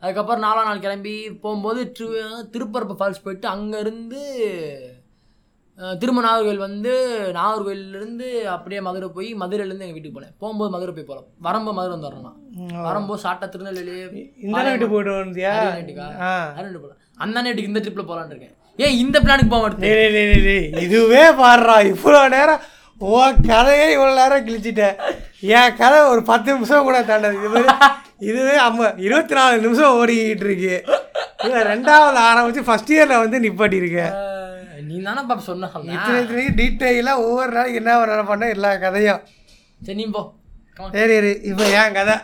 [0.03, 2.09] அதுக்கப்புறம் நாலாம் நாள் கிளம்பி போகும்போது திரு
[2.55, 4.23] திருப்பரப்பு ஃபால்ஸ் போயிட்டு அங்கேருந்து
[6.01, 6.93] திரும்ப நாகர்கோவில் வந்து
[7.37, 10.35] நாகர்கோவிலேருந்து அப்படியே மதுரை போய் மதுரையிலேருந்து எங்கள் வீட்டுக்கு போனேன்.
[10.43, 12.37] போகும்போது மதுரை போய் போகலாம் வரும்போது மதுரை வந்து வரணும்
[12.73, 13.97] நான் வரும்போது ஷார்ட்டாக திருநெல்வேலி
[14.45, 16.07] இந்த வீட்டுக்கு போயிட்டு வந்தியா நைட்டுக்கா
[16.59, 18.55] அரண்டு போகலாம் அந்த நைட்டுக்கு இந்த ட்ரிப்பில் போகலான்னு இருக்கேன்.
[18.85, 21.77] ஏன் இந்த பிளானுக்கு போக மாட்டேன் இதுவே பாடுறா.
[21.93, 22.63] இவ்வளோ நேரம்
[23.01, 24.97] உன் கதையே இவ்வளோ நேரம் கிழிச்சிட்டேன்
[25.59, 27.37] என் கதை ஒரு பத்து நிமிஷம் கூட தாண்டது.
[27.41, 27.91] இது மாதிரி
[28.31, 30.77] இதுவே அம்ம இருபத்தி நாலு நிமிஷம் ஓடிக்கிட்டு இருக்கு.
[31.71, 34.15] ரெண்டாவது ஆரம்பிச்சு ஃபர்ஸ்ட் இயரில் வந்து நிப்பாட்டியிருக்கேன்.
[34.89, 39.23] நீ தானே பாப்பா சொன்ன இத்தனை இத்தனை டீட்டெயிலாக ஒவ்வொரு நாளைக்கு என்ன ஒரு பண்ண எல்லா கதையும்.
[39.87, 40.23] சரி நீ போ.
[40.97, 42.17] சரி சரி இப்போ என் கதை.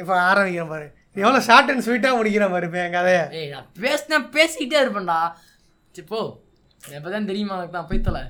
[0.00, 0.86] இப்போ ஆரம்பிக்கிறேன் பாரு.
[1.22, 3.24] எவ்வளோ ஷார்ட் அண்ட் ஸ்வீட்டாக முடிக்கிறேன் பாரு இப்போ என் கதையை.
[3.40, 5.18] ஏய் நான் பேசினா பேசிக்கிட்டே இருப்பேன்டா.
[5.94, 6.22] சரி போ.
[6.96, 8.20] எப்போ தான் தெரியுமா எனக்கு தான் போய்த்தல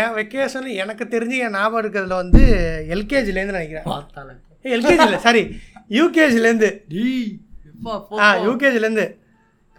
[0.00, 2.42] என் வெக்கேஷன் எனக்கு தெரிஞ்சு என் ஞாபகம் இருக்கிறதுல வந்து
[2.94, 3.88] எல்கேஜிலேருந்து நினைக்கிறேன்.
[3.94, 4.30] பார்த்தால
[4.76, 5.42] எல்கேஜி இல்லை சாரி
[5.98, 6.70] யூகேஜிலேருந்து.
[8.24, 9.06] ஆ யூகேஜிலேருந்து.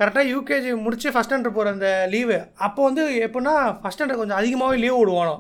[0.02, 4.78] கரெக்டாக யூகேஜி முடிச்சு ஃபஸ்ட் ஸ்டாண்டர்ட் போகிற அந்த லீவு அப்போ வந்து எப்படின்னா ஃபஸ்ட் ஸ்டாண்டர்ட் கொஞ்சம் அதிகமாகவே
[4.78, 5.36] லீவ் விடுவானோ.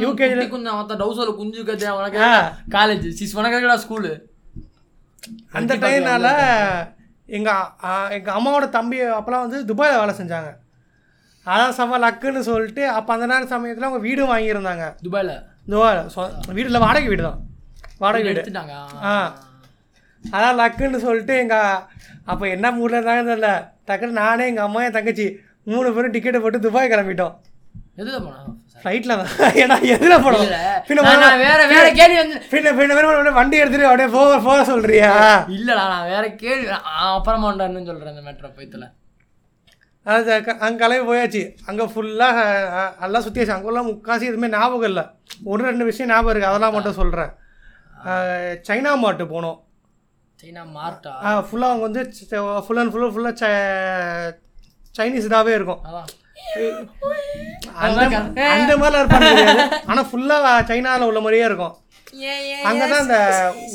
[0.00, 1.60] யூகேஜி கொஞ்சம் அவத்த டவுசர்ல குஞ்சு
[1.94, 2.32] உனக்கு ஆ.
[2.70, 4.10] காலேஜ் சிஸ் உனக்கு ஸ்கூலு
[5.52, 6.26] அந்த டைம்னால
[7.28, 7.66] எங்கள்
[8.10, 10.50] எங்கள் அம்மாவோட தம்பி அப்போலாம் வந்து துபாயில் வேலை செஞ்சாங்க.
[11.46, 14.86] அதான் செம்ம லக்குன்னு சொல்லிட்டு அப்போ அந்த நேரம் சமயத்தில் அவங்க வீடும் வாங்கியிருந்தாங்க.
[15.04, 15.32] துபாயில?
[15.66, 16.02] துபாயில்.
[16.08, 16.20] சொ
[16.56, 17.38] வீட்டில் வாடகை வீடு தான்
[17.98, 18.42] வாடகை வீடு.
[19.04, 19.14] ஆ.
[20.24, 21.82] அதான் லக்குன்னு சொல்லிட்டு எங்கள்
[22.30, 23.50] அப்போ என்ன மூடில் இருந்தாங்க தெரியல.
[23.88, 25.26] டக்குன்னு நானே எங்கள் அம்மா என் தங்கச்சி
[25.70, 27.34] மூணு பேரும் டிக்கெட்டை போட்டு துபாய் கிளம்பிட்டோம்.
[28.00, 28.18] எதுல
[28.82, 29.30] ஃப்ளைட்டில் தான்
[29.62, 30.44] ஏன்னா எதில் போனோம்?
[30.88, 31.00] பின்ன
[31.42, 35.10] வேற வேற கேள்வி வந்து பின்ன பின்ன பின்ன வண்டி எடுத்துட்டு அப்படியே போக போக சொல்றியா?
[35.56, 36.68] இல்லடா நான் வேற கேள்வி
[37.08, 38.86] அப்புறமா உண்டான்னு சொல்றேன் இந்த மேட்ரை போய்த்தல.
[40.06, 40.30] அது
[40.66, 41.42] அங்கே கிளம்பி போயாச்சு.
[41.70, 42.38] அங்கே ஃபுல்லாக
[43.06, 45.04] எல்லாம் சுற்றியாச்சு அங்கெல்லாம் முக்காசி எதுவுமே ஞாபகம் இல்லை.
[45.50, 47.32] ஒரு ரெண்டு விஷயம் ஞாபகம் இருக்குது அதெல்லாம் மட்டும் சொல்கிறேன்
[48.68, 49.58] சைனா மாட்டு போனோம்.
[50.40, 51.12] சைனா மார்ட்டா
[51.48, 52.02] ஃபுல்லாக அவங்க வந்து
[52.66, 53.50] ஃபுல் அண்ட் ஃபுல்லாக ஃபுல்லாக
[54.98, 55.80] சைனீஸ் இதாகவே இருக்கும்.
[57.84, 58.00] அந்த
[58.54, 59.28] அந்த மாதிரிலாம் இருப்பாங்க
[59.90, 61.74] ஆனால் ஃபுல்லாக சைனாவில் உள்ள மாதிரியே இருக்கும்.
[62.68, 63.18] அங்கே தான் இந்த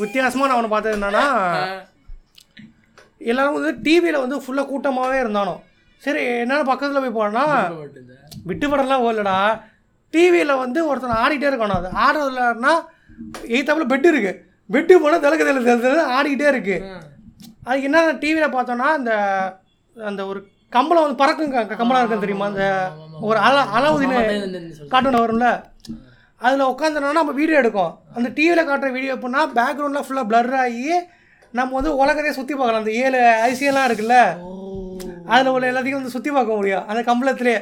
[0.01, 1.25] வித்தியாசமாக நான் ஒன்று பார்த்தது என்னன்னா
[3.31, 5.55] எல்லாரும் வந்து டிவியில் வந்து ஃபுல்லாக கூட்டமாகவே இருந்தானோ
[6.01, 7.45] சரி என்னென்ன பக்கத்தில் போய் போனோன்னா
[8.49, 9.37] விட்டு படம்லாம் ஓடலடா.
[10.13, 12.73] டிவியில் வந்து ஒருத்தன் ஆடிட்டே இருக்கணும் அது ஆடுறதுலன்னா
[13.55, 14.35] எய்த்தாப்புல பெட்டு இருக்குது
[14.73, 16.91] பெட்டு போனால் திலக்கு தில தில ஆடிக்கிட்டே இருக்குது
[17.67, 19.11] அதுக்கு என்ன டிவியில் பார்த்தோன்னா அந்த
[19.97, 20.39] அந்த ஒரு
[20.75, 21.51] கம்பளம் வந்து பறக்கும்
[21.81, 22.47] கம்பளம் இருக்கும் தெரியுமா?
[22.51, 22.63] அந்த
[23.27, 24.15] ஒரு அல அலாவுதீன்
[24.93, 25.49] கார்ட்டூன் வரும்ல.
[26.45, 27.93] அதில் உட்காந்துனா நம்ம வீடியோ எடுக்கும்.
[28.15, 30.83] அந்த டிவியில் காட்டுற வீடியோ எப்படின்னா பேக்ரவுண்டில் ஃபுல்லாக blur ஆகி
[31.57, 32.83] நம்ம வந்து உலகத்தையே சுற்றி பார்க்கலாம்.
[32.83, 34.17] அந்த ஏழு ஐசியெல்லாம் இருக்குல்ல.
[35.33, 36.83] அதில் உள்ள எல்லாத்தையும் வந்து சுற்றி பார்க்க முடியும்.
[36.91, 37.55] அந்த கம்பளத்திலே.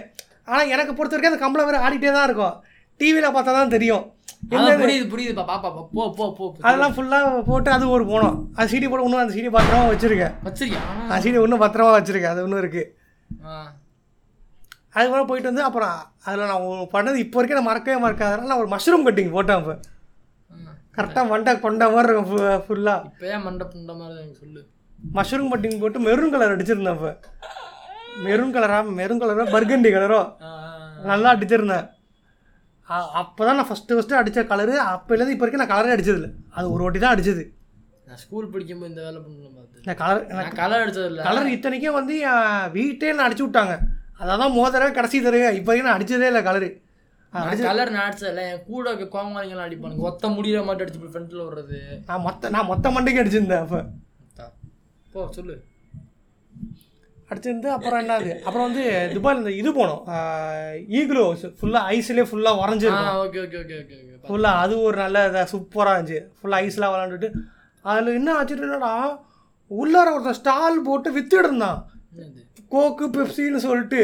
[0.52, 2.56] ஆனால் எனக்கு பொறுத்த வரைக்கும் அந்த கம்பளம் வேறு ஆடிட்டே தான் இருக்கும்.
[3.00, 4.04] டிவியில் பார்த்தா தான் தெரியும்.
[4.52, 6.46] புரியுது புரியுதுப்பா பாப்பா பா, போ போ.
[6.68, 8.36] அதெல்லாம் ஃபுல்லாக போட்டு அது ஒரு போனோம்.
[8.58, 10.34] அது சிடி போட்டு இன்னும் அந்த சிடி பத்திரமா வச்சுருக்கேன்.
[10.48, 10.82] வச்சிருக்கியா?
[11.10, 12.34] அந்த சிடி இன்னும் பத்திரமா வச்சுருக்கேன்.
[12.34, 12.86] அது இன்னும் இருக்குது.
[14.96, 15.94] அதுக்கப்புறம் போயிட்டு வந்து அப்புறம்
[16.26, 19.76] அதில் நான் பண்ணது இப்போ வரைக்கும் நான் மறக்கவே மறக்காதனால நான் ஒரு மஷ்ரூம் கட்டிங் போட்டேன் இப்போ.
[20.98, 22.30] கரெக்டாக மண்டை கொண்ட மாதிரி இருக்கும்
[22.66, 24.62] ஃபுல்லாக இப்பயே மண்டை புண்ட மாதிரி தான் சொல்லு.
[25.18, 27.12] மஷ்ரூம் கட்டிங் போட்டு மெரூன் கலர் அடிச்சிருந்தேன் இப்போ.
[28.26, 30.22] மெரூன் கலரா மெரூன் கலரோ பர்கண்டி கலரோ
[31.12, 31.88] நல்லா அடிச்சிருந்தேன்.
[33.20, 36.30] அப்போ தான் நான் ஃபஸ்ட்டு ஃபஸ்ட்டு அடித்த கலரு அப்போலேருந்து இப்போ வரைக்கும் நான் கலரே அடிச்சதில்ல.
[36.58, 37.44] அது ஒரு வாட்டி தான் அடிச்சது.
[38.08, 41.98] நான் ஸ்கூல் படிக்கும்போது இந்த வேலை பண்ணலாம் பார்த்து இந்த கலர் நான் கலர் அடிச்சது இல்ல கலர் இத்தனைக்கும்
[42.00, 43.76] வந்து என் வீட்டே நான் அடிச்சு விட்டாங்க.
[44.22, 46.70] அதான் மோத தடவை கடைசி தடவை இப்போ வரைக்கும் நான் அடிச்சதே இல்லை கலரு
[47.34, 50.08] நான் கலர் நான் அடிச்சது இல்லை என் கூட கோமாளிங்கெல்லாம் அடிப்பானுங்க.
[50.10, 51.80] ஒத்த முடியிற மாதிரி அடிச்சு ஃப்ரண்ட்டில் விடுறது.
[52.10, 53.82] நான் மொத்த நான் மொத்த மண்டைக்கு அடிச்சிருந்தேன் அப்போ.
[55.16, 55.56] போ சொல்லு.
[57.34, 58.32] அடிச்சிருந்து அப்புறம் என்னது?
[58.48, 58.84] அப்புறம் வந்து
[59.16, 60.02] துபாயில் இந்த இது போனோம்.
[61.00, 61.24] ஈக்ளோ
[61.60, 65.96] ஃபுல்லாக ஐஸ்லேயே ஃபுல்லாக வரைஞ்சிருக்கும் okay okay okay okay okay ஃபுல்லாக அது ஒரு நல்ல இதாக சூப்பராக
[65.96, 66.22] இருந்துச்சு.
[66.38, 67.30] ஃபுல்லாக ஐஸ்லாம் விளாண்டுட்டு
[67.86, 68.94] அதில் என்ன ஆச்சுட்டு என்னடா
[69.72, 71.80] உள்ளார ஒருத்தன் ஸ்டால் போட்டு வித்துட்டு இருந்தான்
[72.72, 74.02] கோக்கு பெப்சின்னு சொல்லிட்டு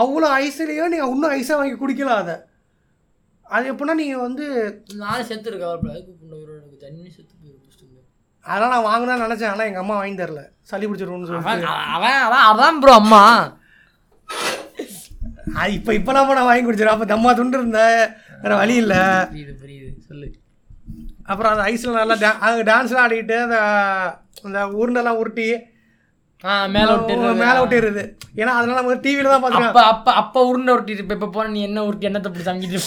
[0.00, 2.36] அவ்வளோ ஐஸ்லேயே நீங்கள் இன்னும் ஐஸாக வாங்கி குடிக்கலாம் அதை.
[3.46, 4.46] அது எப்படின்னா நீங்கள் வந்து
[5.02, 6.12] நானே செத்து இருக்கா அதுக்கு
[6.56, 7.34] எனக்கு தண்ணி செத்து
[8.48, 9.52] அதெல்லாம் நான் வாங்கினா நினச்சேன்.
[9.52, 10.42] ஆனால் எங்கள் அம்மா வாங்கி தரல.
[10.70, 13.22] சளி பிடிச்சிரும்னு சொல்லி அவன் அவன் அதான் ப்ரோ அம்மா.
[15.58, 18.00] அது இப்போ இப்போலாம் நான் வாங்கி குடிச்சிடும் அப்போ தம்மா துண்டு இருந்தேன்
[18.42, 19.02] வேறு வழி இல்லை.
[19.30, 19.90] புரியுது புரியுது.
[20.08, 20.28] சொல்லு.
[21.30, 23.56] அப்புறம் அந்த ஐஸில் நல்லா டா அங்கே டான்ஸ்லாம் ஆடிக்கிட்டு அந்த
[24.46, 25.48] அந்த உருண்டெல்லாம் உருட்டி
[26.74, 28.02] மேலே விட்டு மேலே விட்டுருது
[28.40, 31.60] ஏன்னா அதெல்லாம் நம்ம டிவியில் தான் பார்த்துருக்கேன் அப்ப அப்ப அப்ப உருண்டை உருட்டிட்டு இப்ப இப்ப போன நீ
[31.68, 32.78] என்ன உருட்டி என்னத்தை பிடிச்சி அங்கிட்டு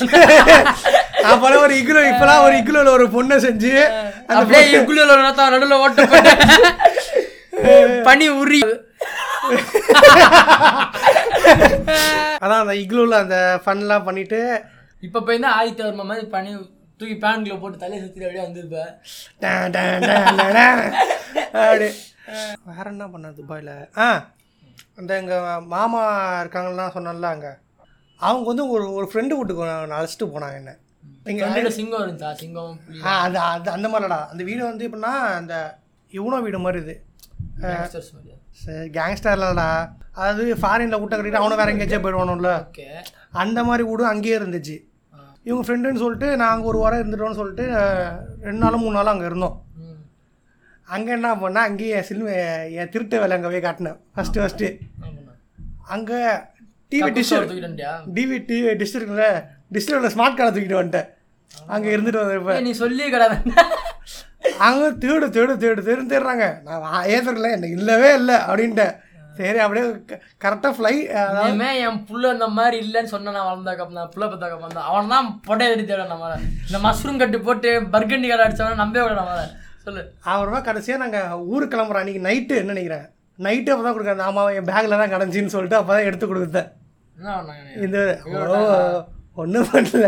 [1.30, 3.72] அப்போலாம் ஒரு இக்குலோ இப்போலாம் ஒரு இக்குலோவில் ஒரு பொண்ணை செஞ்சு
[4.22, 5.02] அந்த அப்படியே இக்குள்ள
[5.54, 6.34] நடுவில் ஓட்ட போட்டு.
[8.06, 8.62] பனி உரி.
[12.44, 14.40] அதான் அந்த இக்லூவில் அந்த ஃபன்லாம் பண்ணிட்டு
[15.04, 16.52] இப்ப போய் தான் ஆதித்ய வர்மா மாதிரி பனி
[17.00, 18.82] தூக்கி பேனுக்குள்ள போட்டு தலையை சுத்தி அப்படியே வந்திருப்ப.
[19.44, 20.82] டான் டான் டான் டான் டான்.
[21.62, 21.88] அப்படி.
[22.70, 23.74] வேற என்ன பண்ண துபாயில்?
[23.98, 24.08] ஆ
[25.00, 26.02] அந்த எங்கள் மாமா
[26.44, 27.54] இருக்காங்கன்னா சொன்னேன்ல அங்கே.
[28.20, 29.64] அவங்க வந்து ஒரு ஒரு ஃப்ரெண்டு வீட்டுக்கு
[29.98, 30.74] அழைச்சிட்டு போனாங்க என்ன.
[31.26, 32.30] ஃப்ரெண்டுல சிங்கம் இருந்துச்சா?
[32.42, 35.56] சிங்கம் ஆ அது அது அந்த மாதிரிடா அந்த வீடு வந்து எப்படின்னா அந்த
[36.14, 36.96] இவனோ வீடு மாதிரி இது.
[37.64, 38.38] gangsters மாதிரியா?
[38.98, 39.68] கேங்ஸ்டர்லடா
[40.22, 42.52] அதாவது ஃபாரினில் விட்ட கட்டிட்டு அவனும் வேற எங்கேயாச்சும் போயிடுவானுல்ல
[43.44, 44.78] அந்த மாதிரி வீடு அங்கேயே இருந்துச்சு.
[45.48, 47.66] இவங்க ஃப்ரெண்டுன்னு சொல்லிட்டு நாங்கள் ஒரு வாரம் இருந்துட்டோம்னு சொல்லிட்டு
[48.48, 49.56] ரெண்டு நாளும் மூணு நாளும் அங்கே இருந்தோம்.
[50.88, 51.68] அங்கே என்ன பண்ணேன்?
[51.70, 52.30] அங்கேயே சில்வ
[52.80, 53.98] என் திருட்டு வேலை அங்கே போய் காட்டினேன்.
[54.16, 54.70] ஃபஸ்ட்டு ஃபஸ்ட்டு
[55.96, 56.20] அங்கே
[56.92, 57.34] TV dish
[58.18, 59.28] TV TV dish இருக்குல்ல?
[59.76, 61.10] டிஷ்ஷில் ஸ்மார்ட் கார்டை தூக்கிட்டு வந்துட்டேன்.
[61.74, 63.36] அங்கே இருந்துட்டு வந்திருப்பேன் நீ சொல்லி கிடாத
[64.66, 66.46] அவங்க தேடு தேடு தேடு தேடு தேடுறாங்க.
[66.68, 68.94] நான் ஏற்றுக்கல எனக்கு இல்லவே இல்லை அப்படின்ட்டேன்.
[69.38, 69.84] சரி அப்படியே
[70.44, 70.94] கரெக்டாக ஃப்ளை
[71.44, 75.30] இனிமே என் புள்ள இந்த மாதிரி இல்லைன்னு சொன்ன நான் வளர்ந்தாக்க நான் புள்ள பத்தாக்க வந்தேன் அவன் தான்
[75.48, 76.34] பொட்டை தேட நம்ம.
[76.68, 79.46] இந்த மஷ்ரூம் கட்டு போட்டு பர்கண்டி கடை அடிச்சவன நம்பவே விட நம்ம.
[79.86, 80.04] சொல்லு.
[80.32, 82.04] அப்புறமா கடைசியாக நாங்கள் ஊருக்கு கிளம்புறோம்.
[82.04, 83.08] அன்றைக்கி நைட்டு என்ன நினைக்கிறேன்?
[83.46, 86.70] நைட்டு அப்போ தான் கொடுக்குறேன் ஆமாம் என் பேக்கில் தான் கிடஞ்சின்னு சொல்லிட்டு அப்போ தான் எடுத்து கொடுத்தேன்.
[87.88, 87.98] இந்த
[89.42, 90.08] ஒன்றும் பண்ணல.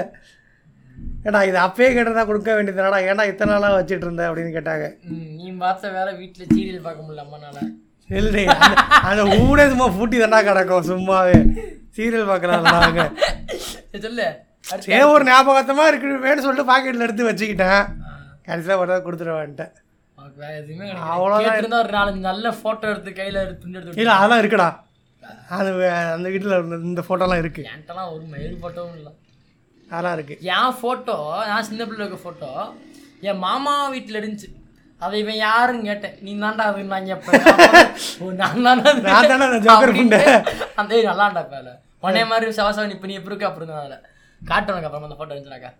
[1.26, 4.86] ஏடா இது அப்பயே கேட்டதா கொடுக்க வேண்டியதுனாடா ஏன்டா இத்தனை நாளாக வச்சுட்டு இருந்த அப்படின்னு கேட்டாங்க.
[5.38, 7.60] நீ பார்த்த வேலை வீட்டில் சீரியல் பார்க்க முடியல அம்மனால
[8.10, 8.44] இல்லை
[9.02, 11.38] அந்த- ஊடே சும்மா பூட்டி தானே கிடக்கும் சும்மாவே.
[11.98, 12.30] சீரியல்
[13.86, 14.28] சரி, சொல்லு.
[14.68, 17.82] சரி ஒரு ஞாபகத்தமாக இருக்கு வேணும்னு சொல்லிட்டு பாக்கெட்டில் எடுத்து வச்சுக்கிட்டேன்.
[18.46, 19.74] கடைசியில் ஒரு தான்
[20.38, 21.46] வேற எதுவுமே அவ்வளோதான்.
[21.48, 24.70] கேட்டிருந்தா ஒரு நாலஞ்சு நல்ல ஃபோட்டோ எடுத்து கையில் எடுத்து இல்லை அதெல்லாம் இருக்குடா.
[25.50, 25.70] அது
[26.14, 29.12] அந்த வீட்டில் இந்த ஃபோட்டோலாம் இருக்குது என்கிட்டலாம் ஒரு மயில் ஃபோட்டோவும் இல்லை.
[29.90, 31.16] அதெல்லாம் இருக்குது என் ஃபோட்டோ
[31.48, 32.52] நான் சின்ன பிள்ளை இருக்க ஃபோட்டோ
[33.28, 34.50] என் மாமா வீட்டில் இருந்துச்சு.
[35.02, 36.16] அதை இவன் யாருன்னு கேட்டேன்.
[36.24, 37.46] நீ தான்டா அது நான் கேட்பேன்
[38.42, 38.84] நான் தானே
[39.32, 39.46] தானே
[39.96, 40.18] அந்த.
[40.82, 41.72] அந்த நல்லாண்டா பேல
[42.04, 44.00] உடனே மாதிரி சவசவன் இப்போ நீ எப்படி இருக்க அப்புறம் தான் அதில்
[44.42, 45.72] காட்டுறதுக்கு அப்புறம் அந்த ஃபோட்டோ இருந்துச்சுனாக்கா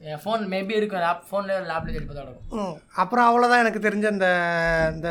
[0.00, 2.74] என் ஃபோன் மேபி இருக்கும் லேப் ஃபோனில் லேப்ல தேடி பார்த்தா இருக்கும்.
[2.96, 4.28] அப்புறம் அவ்வளோதான் எனக்கு தெரிஞ்ச இந்த
[4.94, 5.08] இந்த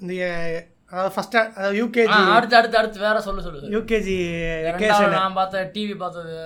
[0.00, 0.12] இந்த
[0.90, 4.16] அதாவது ஃபஸ்ட் அதாவது யூகேஜி அடுத்து அடுத்து அடுத்து வேற சொல்லு சொல்லு யூகேஜி
[5.16, 6.36] நான் பார்த்த டிவி பார்த்தது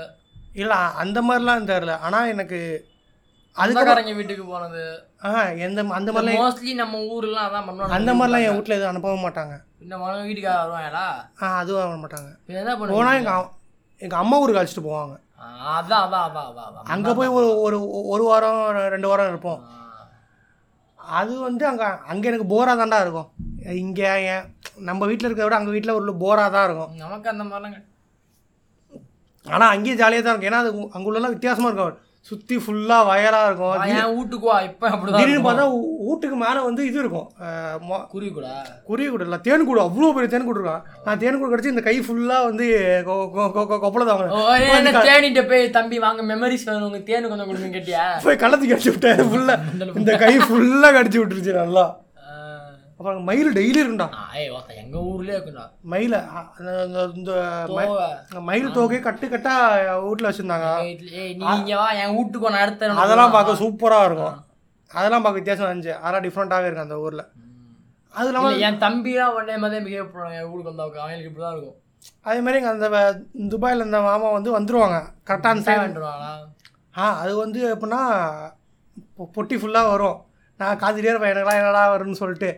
[0.60, 2.58] இல்லை அந்த மாதிரிலாம் தெரில ஆனால் எனக்கு
[3.56, 4.82] அதுக்கு சொந்தக்காரங்க வீட்டுக்கு போனது.
[5.28, 5.30] ஆ
[5.64, 9.54] எந்த அந்த மாதிரிலாம் மோஸ்ட்லி நம்ம ஊர்லாம் அதான் பண்ணுவாங்க அந்த மாதிரிலாம் என் வீட்டில் எதுவும் அனுப்ப மாட்டாங்க.
[9.84, 11.04] இந்த மகன் வீட்டுக்காக வருவாங்களா?
[11.42, 12.30] ஆ அதுவும் அனுப்ப மாட்டாங்க.
[12.60, 13.50] என்ன பண்ணுவோம் போனால் எங்கள்
[14.04, 15.14] எங்கள் அம்மா ஊருக்கு அழைச்சிட்டு போவாங்க.
[15.76, 17.78] அதான் அதான் அதான் அதான் அங்கே போய் ஒரு ஒரு
[18.14, 18.60] ஒரு வாரம்
[18.94, 19.62] ரெண்டு வாரம் இருப்போம்.
[21.18, 23.30] அது வந்து அங்கே அங்கே எனக்கு போராக தான்டா இருக்கும்.
[23.84, 24.10] இங்கே
[24.90, 26.92] நம்ம வீட்டில் இருக்கிறத விட அங்கே வீட்டில் ஒரு போராக தான் இருக்கும்.
[27.04, 27.88] நமக்கு அந்த மாதிரிலாம்.
[29.46, 30.50] ஆனால் அங்கேயும் ஜாலியாக தான் இருக்கும்.
[30.52, 32.08] ஏன்னா அது அங்கே உள்ளலாம் வித்தியாசமாக இருக்கும்.
[32.28, 33.78] சுற்றி ஃபுல்லாக வயலாக இருக்கும்.
[33.92, 35.44] என் வீட்டுக்கு வா இப்போ அப்படிதான் திடீர்னு.
[35.46, 35.64] பார்த்தா
[36.08, 37.26] வீட்டுக்கு மேலே வந்து இது இருக்கும்.
[38.12, 38.46] குருவி கூட
[38.88, 40.84] குருவி கூடு இல்லை தேன் கூடு அவ்வளோ பெரிய தேன் கூடு இருக்கும்.
[41.06, 42.66] நான் தேன் கூடு கிடச்சி இந்த கை ஃபுல்லாக வந்து
[43.86, 46.86] கொப்பளை தான் தேனிட்ட போய் தம்பி வாங்க மெமரிஸ் வேணும்.
[46.90, 48.04] உங்க தேனு கொஞ்சம் கொடுங்க கேட்டியா?
[48.26, 51.86] போய் கள்ளத்துக்கு கடிச்சு விட்டேன் ஃபுல்லாக இந்த கை ஃபுல்லாக கடிச்சு விட்டுருச்சு நல்லா.
[53.02, 54.06] அப்புறம் மயில் டெய்லி இருக்கும்டா.
[54.18, 56.18] ஆ, ஏய் ஒருத்தன் எங்க ஊர்லயே இருக்குடா மயிலை
[57.18, 57.32] இந்த
[58.50, 59.54] மயில் தோகை கட்டு கட்டா
[60.04, 60.68] வீட்டில் வச்சுருந்தாங்க.
[62.02, 64.36] என் வீட்டுக்கு நான் அடுத்த அதெல்லாம் பார்க்க சூப்பராக இருக்கும்.
[64.90, 65.94] அதெல்லாம் பார்க்க வித்தியாசம் இருந்துச்சு.
[66.02, 67.24] அதெல்லாம் டிஃப்ரெண்ட்டாகவே இருக்கும் அந்த ஊரில்.
[68.14, 70.38] அது இல்லாமல் இல்ல, என் தம்பிலாம் ஒன்னே மாதிரி பிஹேவ் பண்ணுவாங்க.
[70.40, 71.78] என் வீட்டுக்கு வந்தவங்க அவங்களுக்கு இப்படிதான் இருக்கும்.
[72.28, 72.88] அதே மாதிரி அந்த
[73.54, 74.98] துபாயில் இந்த மாமா வந்து வந்துருவாங்க.
[75.28, 76.32] கரெக்டாக அந்த டைம் வேண்டுவாங்களா
[76.98, 78.02] ஆ அது வந்து எப்படின்னா
[79.36, 80.18] பொட்டி ஃபுல்லாக வரும்.
[80.60, 81.32] நான் காத்திரியே இருப்பேன்.
[81.32, 82.50] எனக்குலாம் என்னடா வரும்னு சொல்லிட்டு.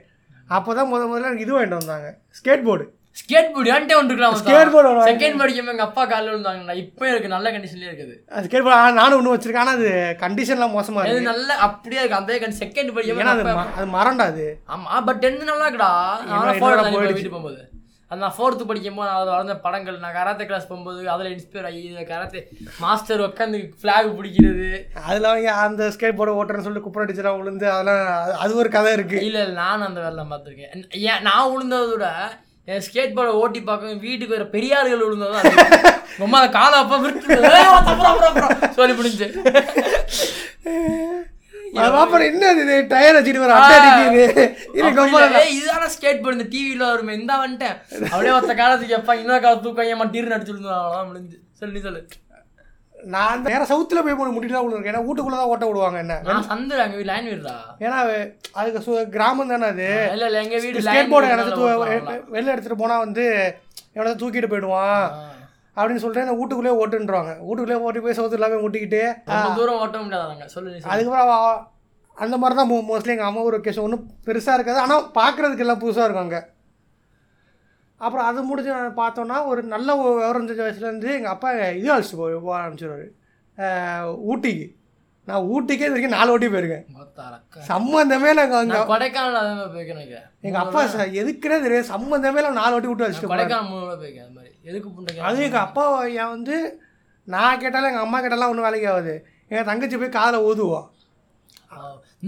[0.58, 2.08] அப்போ தான் முத முதல்ல எனக்கு இது வாங்கிட்டு வந்தாங்க.
[2.38, 2.86] ஸ்கேட் போர்டு
[3.18, 4.32] ஸ்கேட் போர்டு என்கிட்ட வந்துருக்கலாம்
[4.74, 6.74] board ஒண்ணு செகண்ட் படிக்கும் எங்க அப்பா காலில் விழுந்தாங்கண்ணா.
[6.84, 8.14] இப்போ இருக்கு நல்ல கண்டிஷன்லயே இருக்குது.
[8.46, 9.64] ஸ்கேட் போர்டு நானும் ஒன்று வச்சிருக்கேன்.
[9.64, 9.90] ஆனால் அது
[10.24, 11.30] கண்டிஷன்லாம் மோசமாக அது இருக்கு.
[11.32, 12.18] நல்ல அப்படியே இருக்கு.
[12.20, 13.44] அதே கண்டி செகண்ட் படிக்கும் அது
[13.78, 15.92] அது மரண்டா அது ஆமா பட் டென்த் நல்லா இருக்குடா
[16.32, 16.50] நான்.
[16.96, 17.60] வீட்டுக்கு போகும்போது.
[17.62, 17.73] அது
[18.16, 22.48] நான் ஃபோர்த்து படிக்கும்போது நான் அதில் வளர்ந்த படங்கள் நான் கராத்தே கிளாஸ் போகும்போது அதில் இன்ஸ்பயர் ஆகி கராத்தே
[22.78, 24.86] மாஸ்டர் உட்காந்து ஃப்ளாக் பிடிக்கிறது.
[25.02, 29.22] அதில் அவங்க அந்த ஸ்கேட் போர்டு ஓட்டுறேன்னு சொல்லிட்டு குப்பரை அடிச்சுலாம் விழுந்து அதெல்லாம் அது- ஒரு கதை இருக்குது
[29.22, 31.04] இல்ல இல்ல நானும் அந்த வேலை பார்த்துருக்கேன்.
[31.04, 35.50] ஏன் நான் விழுந்ததை விட என் ஸ்கேட் போர்டை ஓட்டி பார்க்க வீட்டுக்கு வர பெரியார்கள் விழுந்ததும் அது
[36.18, 36.98] ரொம்ப அந்த காலை அப்போ
[38.72, 39.34] சொல்லி முடிஞ்சு.
[41.98, 42.74] அப்புறம் என்ன இது?
[42.88, 44.24] டயர் வச்சுட்டு வர அட்டை அடிக்குது
[45.54, 47.76] இதுதான ஸ்கேட் போர்டு இந்த டிவியில் வருமே இந்த வந்துட்டேன்.
[48.08, 50.76] அப்படியே ஒருத்த காலத்துக்கு எப்பா இன்னொரு காலத்து தூக்கம் ஏன் டீர் நடிச்சு விழுந்து
[51.08, 52.02] முடிஞ்சு சொல்லி சொல்லு.
[53.06, 54.94] நான் அந்த நேரம் சவுத்துல போய் போய் முடிக்கலாம் விழுந்து இருக்கேன்.
[54.94, 56.14] ஏன்னா வீட்டுக்குள்ள தான் ஓட்ட விடுவாங்க என்ன?
[56.46, 58.22] சந்து அங்க வீடு லைன் வீடுடா ஏன்னா அது-
[58.54, 59.88] அதுக்கு சு- கிராமம் தானே அது.
[60.12, 61.66] இல்ல இல்ல எங்க வீடு ஸ்கேட் போர்டு எனக்கு
[62.30, 63.24] வெளில எடுத்துட்டு போனா வந்து
[63.96, 65.04] எவனை தூக்கிட்டு போயிடுவான்.
[65.76, 70.46] அப்படின்னு சொல்லிட்டு அந்த வீட்டுக்குள்ளேயே ஓட்டுன்றாங்க வீட்டுக்குள்ளேயே ஓட்டி போய் சவுத்து எல்லாமே ஒட்டிக்கிட்டு ரொம்ப தூரம் ஓட்ட முடியாதாங்க
[70.46, 70.92] சொல்லு நீ சொல்லு.
[70.92, 71.70] அதுக்கப்புறம்
[72.16, 74.78] அந்த மாதிரி தான் மோஸ்ட்லி எங்கள் அம்மா ஒரு கேஸ் ஒன்றும் பெருசாக இருக்காது.
[74.80, 76.40] ஆனால் பார்க்குறதுக்கு எல்லாம் புதுசாக இருக்கும் அங்கே.
[78.00, 82.38] அப்புறம் அது முடிஞ்சு நான் பார்த்தோன்னா ஒரு நல்ல விவரம் தெரிஞ்ச வயசுலேருந்து எங்கள் அப்பா இது அழைச்சிட்டு போய்
[82.38, 83.06] போக ஆரம்பிச்சிருவாரு.
[83.58, 84.66] அஹ், ஊட்டிக்கு.
[85.28, 86.84] நான் ஊட்டிக்கே இது வரைக்கும் நாலு ஓட்டி போயிருக்கேன்.
[87.68, 88.72] சம்மந்தமே இல்லை அங்கே.
[88.72, 89.38] நான் கொடைக்கானல்
[89.74, 90.26] போயிருக்கேன்.
[90.42, 90.80] எங்கள் அப்பா
[91.20, 91.86] எதுக்குன்னே தெரியாது.
[91.92, 92.52] சம்மந்தமே இல்லை.
[92.58, 93.36] நாலு விட்டு வச்சுட்டு போனாரு.
[93.36, 94.52] கொடைக்கானல் மூணு போயிருக்கேன் அது மாதிரி.
[94.68, 95.84] எதுக்கு புண்டைக்கு அதுவும் எங்கள் அப்பா
[96.20, 96.56] என் வந்து
[97.34, 99.14] நான் கேட்டாலும் எங்கள் அம்மா கேட்டாலும் ஒன்றும் வேலைக்கு ஆகாது.
[99.50, 100.86] எங்கள் தங்கச்சி போய் காதில் ஊதுவோம்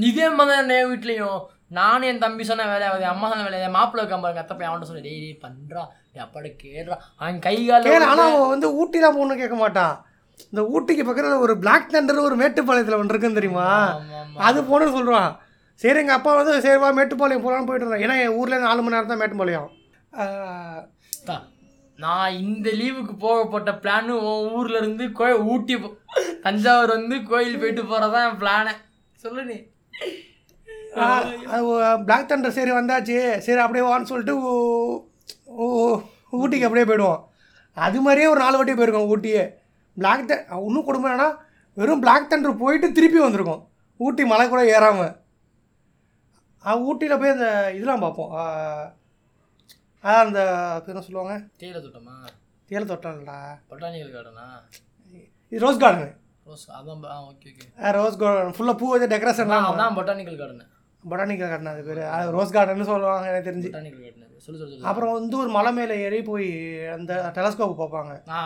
[0.08, 1.38] இதே மாதிரி தான் என் வீட்லேயும்.
[1.78, 4.42] நானும் என் தம்பி சொன்ன வேலையாவது அம்மா சொன்ன வேலையாவது மாப்பிள்ளை இருக்கான் பாருங்க.
[4.42, 5.82] அத்தை போய் அவன்கிட்ட சொன்னேன் டேய் டேய் பண்றா.
[6.12, 9.94] டேய் அப்பாட கேடுறா அவன் கை கால ஆனால் அவன் வந்து ஊட்டிலாம் போகணும்னு கேட்க மாட்டான்.
[10.52, 13.66] இந்த ஊட்டிக்கு பக்கத்தில் ஒரு பிளாக் தண்டர் ஒரு மேட்டுப்பாளையத்தில் ஒன்று இருக்குன்னு தெரியுமா?
[14.48, 15.30] அது போகணும்னு சொல்கிறான்
[15.80, 18.04] சரி எங்கள் அப்பா வந்து சரிவா மேட்டுப்பாளையம் போகலான்னு போயிட்டு இருந்தான்.
[18.06, 19.70] ஏன்னா என் ஊர்லேருந்து நாலு மணி நேரம் தான் மேட்டுப்பாளையம்
[21.96, 25.96] நான் இந்த லீவுக்கு போகப்பட்ட பிளானு உன் ஊர்ல இருந்து கோயில் ஊட்டி போ-
[26.42, 28.70] தஞ்சாவூர் வந்து கோயில் போயிட்டு போறதா என் பிளானே
[29.16, 29.56] சொல்லு நீ.
[31.46, 31.64] அது
[32.04, 33.36] பிளாக் தண்டர் சரி வந்தாச்சு.
[33.38, 34.34] சரி அப்படியே வான்னு சொல்லிட்டு
[36.32, 37.22] ஊட்டிக்கு அப்படியே போயிடுவோம்.
[37.74, 39.44] அது மாதிரியே ஒரு நாலு வாட்டி போயிருக்கோம் ஊட்டியே.
[39.96, 41.36] பிளாக் த இன்னும் கொடுமை என்னன்னா
[41.74, 43.62] வெறும் பிளாக் தண்டர் போயிட்டு திருப்பி வந்திருக்கோம்.
[43.96, 45.14] ஊட்டி மலை கூட ஏறாமல்
[46.80, 48.30] ஊட்டியில் போய் அந்த இதெல்லாம் பார்ப்போம்.
[50.06, 50.40] அதான் அந்த
[50.90, 51.34] என்ன சொல்லுவாங்க?
[51.60, 52.14] தேயிலை தோட்டமா?
[52.68, 53.38] தேயிலை தோட்டம் இல்லைடா
[53.70, 54.46] பொட்டானிக்கல் கார்டனா
[55.52, 56.08] இது ரோஸ் கார்டனு
[56.46, 60.64] ரோஸ் அதான் ஓகே ஓகே ரோஸ் கார்டன் ஃபுல்லாக பூ வச்சு டெக்கரேஷன்லாம் அதான் பொட்டானிக்கல் கார்டன்
[61.02, 62.00] பொட்டானிக்கல் கார்டன் அது பேர்.
[62.16, 63.68] அது ரோஸ் கார்டன் சொல்லுவாங்க எனக்கு தெரிஞ்சு.
[63.70, 66.48] பொட்டானிக்கல் கார்டன் சொல்லு சொல்லு அப்புறம் வந்து ஒரு மலை மேலே ஏறி போய்
[66.96, 68.12] அந்த டெலஸ்கோப் பார்ப்பாங்க.
[68.36, 68.40] ஆ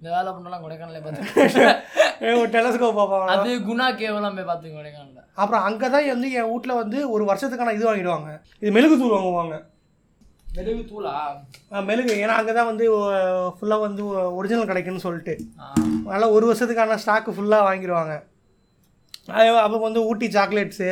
[0.00, 1.64] இந்த வேலை பண்ணலாம் கொடைக்கானலே பார்த்து
[2.40, 3.28] ஒரு டெலஸ்கோப் பார்ப்பாங்க.
[3.36, 7.74] அது குணா கேவலம் போய் பார்த்துங்க கொடைக்கானல அப்புறம் அங்கே தான் வந்து என் வீட்டில் வந்து ஒரு வருஷத்துக்கான
[7.78, 8.30] இது வாங்கிடுவாங்க.
[8.62, 9.56] இது மெழுகு தூள் வாங்குவாங்க.
[10.58, 11.12] மெழுகு தூளா?
[11.88, 12.12] மெழுகு.
[12.22, 12.84] ஏன்னா அங்கே தான் வந்து
[13.56, 14.02] ஃபுல்லாக வந்து
[14.38, 15.34] ஒரிஜினல் கிடைக்குன்னு சொல்லிட்டு.
[16.08, 18.14] அதனால் ஒரு வருஷத்துக்கான ஸ்டாக்கு ஃபுல்லாக வாங்கிடுவாங்க
[19.38, 20.90] அது அப்போ வந்து ஊட்டி சாக்லேட்ஸு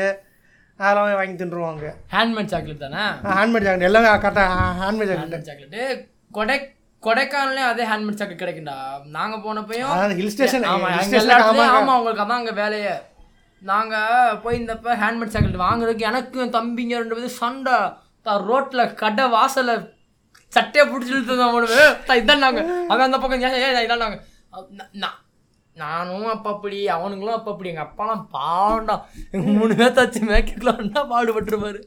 [0.80, 1.84] அதெல்லாம் வாங்கி தின்றுவாங்க.
[2.14, 3.04] ஹேண்ட்மேட் சாக்லேட் தானே?
[3.36, 6.02] ஹேண்ட்மேட் சாக்லேட் எல்லாமே கரெக்டாக ஹேண்ட்மேட் சாக்லேட் ஹேண்ட்மேட் சாக்லேட்
[6.38, 6.56] கொடை
[7.02, 8.76] கொடைக்கானலே அதே ஹேண்ட்மேட் சாக்லேட் கிடைக்கும்டா.
[9.18, 12.94] நாங்க போனப்பையும் ஹில் ஸ்டேஷன் ஆமா ஹில் எங்க எல்லா இடத்துலயும் ஸ்டேஷன் ஆமா உங்களுக்கு அதான் அங்க வேலையே.
[13.62, 13.94] நாங்க
[14.44, 17.78] போயிருந்தப்ப ஹேண்ட்மேட் சாக்லேட் வாங்குறதுக்கு எனக்கு என் தம்பிங்க ரெண்டு பேரும் சண்டை.
[18.46, 19.74] ரோட்ல கடை வாசல்ல
[20.52, 24.18] சட்டையை பிடிச்சி இழுத்து மூணு பேர் இதான் நாங்க அவன் அந்த பக்கம் ஏன் ஏன் இதான் நாங்க
[24.52, 25.16] அ- நா- நா-
[25.76, 27.68] நானும் அப்பா அப்படி அவனுங்களும் அப்பா அப்படி.
[27.68, 28.94] எங்க அப்பாலாம் பாவண்டா
[29.30, 31.80] எங்க மூணு பேர் தச்சு மேய்க்கலாம்டா பாடுபட்டுருப்பாரு.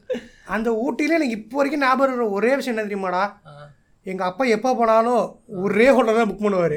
[0.46, 3.22] அந்த ஊட்டியில எனக்கு இப்போ வரைக்கும் ஞாபகம் இருக்கிற ஒரே விஷயம் என்ன தெரியுமாடா?
[4.06, 5.22] எங்கள் அப்பா எப்போ போனாலும்
[5.62, 6.76] ஒரே ஹோட்டல் தான் புக் பண்ணுவார்.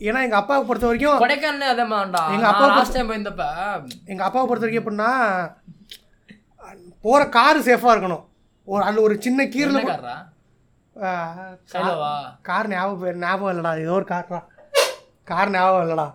[0.00, 2.22] ஏன்னா எங்கள் அப்பாவை பொறுத்த வரைக்கும் கொடைக்கானலே அதே மாதிரிடா.
[2.24, 3.46] எங்க எங்க அப்பா அப்பா லாஸ்ட் டைம் போயிருந்தப்ப
[4.06, 5.10] எங்கள் அப்பாவை பொறுத்த வரைக்கும் எப்படின்னா
[7.00, 8.24] போகிற காரு சேஃபாக இருக்கணும்.
[8.72, 9.86] ஒரு அதில் ஒரு சின்ன கீரில்
[12.48, 14.40] காரா ஞாபகம் ஞாபகம் இல்லைடா ஏதோ ஒரு கார்டா
[15.30, 16.08] கார் ஞாபகம் இல்லைடா.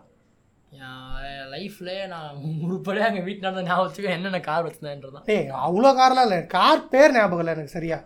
[1.54, 2.32] லைஃப்ல நான்
[2.66, 6.40] உருப்படியாக எங்கள் வீட்டில் நடந்த ஞாபகம் வச்சுக்க என்னென்ன கார் வச்சுருந்தேன்றதான் ஏய் அவ்வளோ கார்லாம் இல்லை.
[6.56, 7.98] கார் பேர் ஞாபகம் இல்லை எனக்கு சரியா.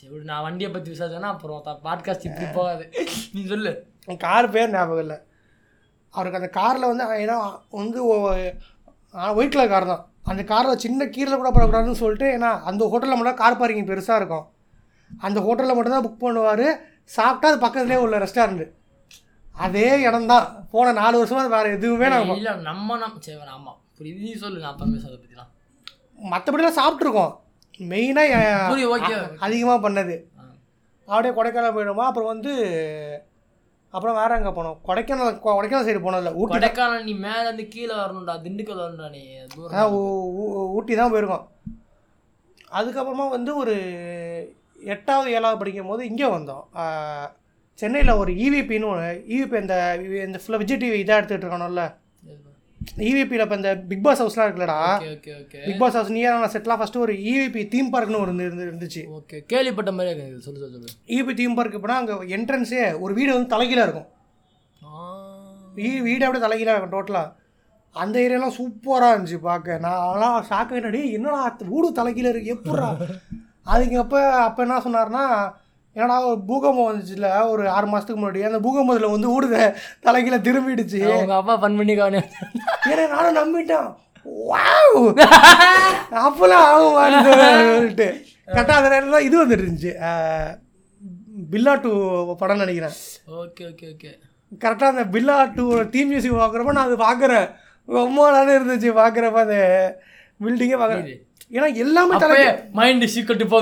[0.00, 2.84] சரி நான் வண்டியை பற்றி விசாரிச்சேன்னா அப்புறம் பாட்காஸ்ட் இப்படி போகாது.
[3.34, 3.72] நீ சொல்லு.
[4.26, 5.18] கார் பேர் ஞாபகம் இல்லை.
[6.14, 7.38] அவருக்கு அந்த காரில் வந்து ஏன்னா
[7.80, 7.98] வந்து
[9.38, 13.40] ஒயிட் கலர் கார் தான் அந்த காரில் சின்ன கீரில் கூட படக்கூடாதுன்னு சொல்லிட்டு ஏன்னா அந்த ஹோட்டலில் மட்டும்
[13.42, 14.46] கார் பார்க்கிங் பெருசாக இருக்கும்.
[15.10, 16.66] அந்த ஹோட்டலில் மட்டும்தான் புக் பண்ணுவார்.
[17.16, 18.66] சாப்பிட்டா அது பக்கத்துலேயே உள்ள ரெஸ்டாரண்ட்டு
[19.64, 24.20] அதே இடம் தான் போன நாலு வருஷமா வேறு எதுவுமே நாங்கள் இல்லை நம்ம நம் சரி ஆமாம் புரியுது.
[24.26, 25.50] நீ சொல்லு நான் அதை பற்றிலாம்
[26.32, 27.32] மற்றபடிலாம் சாப்பிட்ருக்கோம்
[27.90, 28.38] மெயினாக
[29.46, 30.16] அதிகமாக பண்ணது.
[31.08, 32.52] அப்படியே கொடைக்கானல் போயிடுமா அப்புறம் வந்து
[33.94, 34.76] அப்புறம் வேற எங்கே போனோம்?
[34.88, 36.32] கொடைக்கானல் கொடைக்கானல் சைடு போனதில்ல.
[36.40, 39.22] ஊட்டி கொடைக்கானல் நீ மேல இருந்து கீழே வரணும்டா திண்டுக்கல் வரணும்டா நீ
[39.54, 39.96] தூரம்
[40.76, 41.46] ஊட்டி தான் போயிருக்கோம்.
[42.78, 43.74] அதுக்கப்புறமா வந்து ஒரு
[44.94, 46.64] எட்டாவது ஏழாவது படிக்கும் போது இங்கே வந்தோம்.
[47.80, 49.74] சென்னையில் ஒரு E இவிபின்னு ஒன்று இவிபி இந்த
[50.26, 51.84] இந்த ஃபுல்லாக விஜய் டிவி இதாக எடுத்துகிட்டு இருக்கானோல்ல.
[53.04, 54.76] இவிபியில் இப்போ இந்த பிக் பாஸ் ஹவுஸ்லாம் இருக்குல்லடா.
[55.64, 59.02] பிக் பாஸ் ஹவுஸ் நியரான செட்லாம் ஃபஸ்ட்டு ஒரு இவிபி தீம் பார்க்னு ஒரு இருந்து இருந்துச்சு.
[59.16, 63.86] ஓகே கேள்விப்பட்ட மாதிரி சொல்லு சொல்லு இபி தீம் பார்க் போனால் அங்கே என்ட்ரன்ஸே ஒரு வீடு வந்து தலைகீழாக
[63.88, 64.08] இருக்கும்.
[65.76, 67.28] வீ வீடு அப்படியே தலைகீழாக இருக்கும் டோட்டலாக
[67.94, 69.78] அந்த ஏரியாலாம் சூப்பராக இருந்துச்சு பார்க்க.
[69.78, 72.88] நான் அதெல்லாம் ஷாக் ஆகிட்டே என்னடா அத்த- வீடு தலைகீழ இருக்கு எப்பட்றா
[73.64, 75.24] அதுக்கு அப்போ அப்போ என்ன சொன்னார்னா
[75.96, 79.56] ஏன்னா ஒரு பூகம்பம் வந்துச்சுல ஒரு ஆறு மாதத்துக்கு முன்னாடி அந்த பூகம்பத்தில் வந்து ஊடுத
[80.06, 81.00] தலைகீழ திரும்பிடுச்சு.
[81.14, 82.20] அவங்க அப்பா ஃபன் பண்ணி கவனி
[82.90, 83.88] ஏன்னா நானும் நம்பிட்டேன்.
[84.50, 84.98] வாவ்
[86.26, 88.08] அப்போல்லாம் ஆகுமான்ட்டு
[88.54, 89.92] கரெக்டாக அந்த தான் இது வந்துட்டு இருந்துச்சு.
[91.52, 91.92] பில்லா டூ
[92.42, 92.94] படம் நினைக்கிறேன்.
[93.42, 94.10] Okay okay okay.
[94.62, 95.64] கரெக்டாக அந்த பில்லா டூ
[95.94, 97.46] தீம் மியூசிக் பார்க்குறப்ப நான் அது பார்க்குறேன்
[97.88, 99.58] ரொம்ப நல்லா இருந்துச்சு பார்க்குறப்ப அந்த
[100.44, 101.20] பில்டிங்கே பார்க்குறேன்
[101.56, 103.60] ஏன்னா எல்லாமே தலை அப்பயே மைண்ட் சீக்கிரம் இப்போ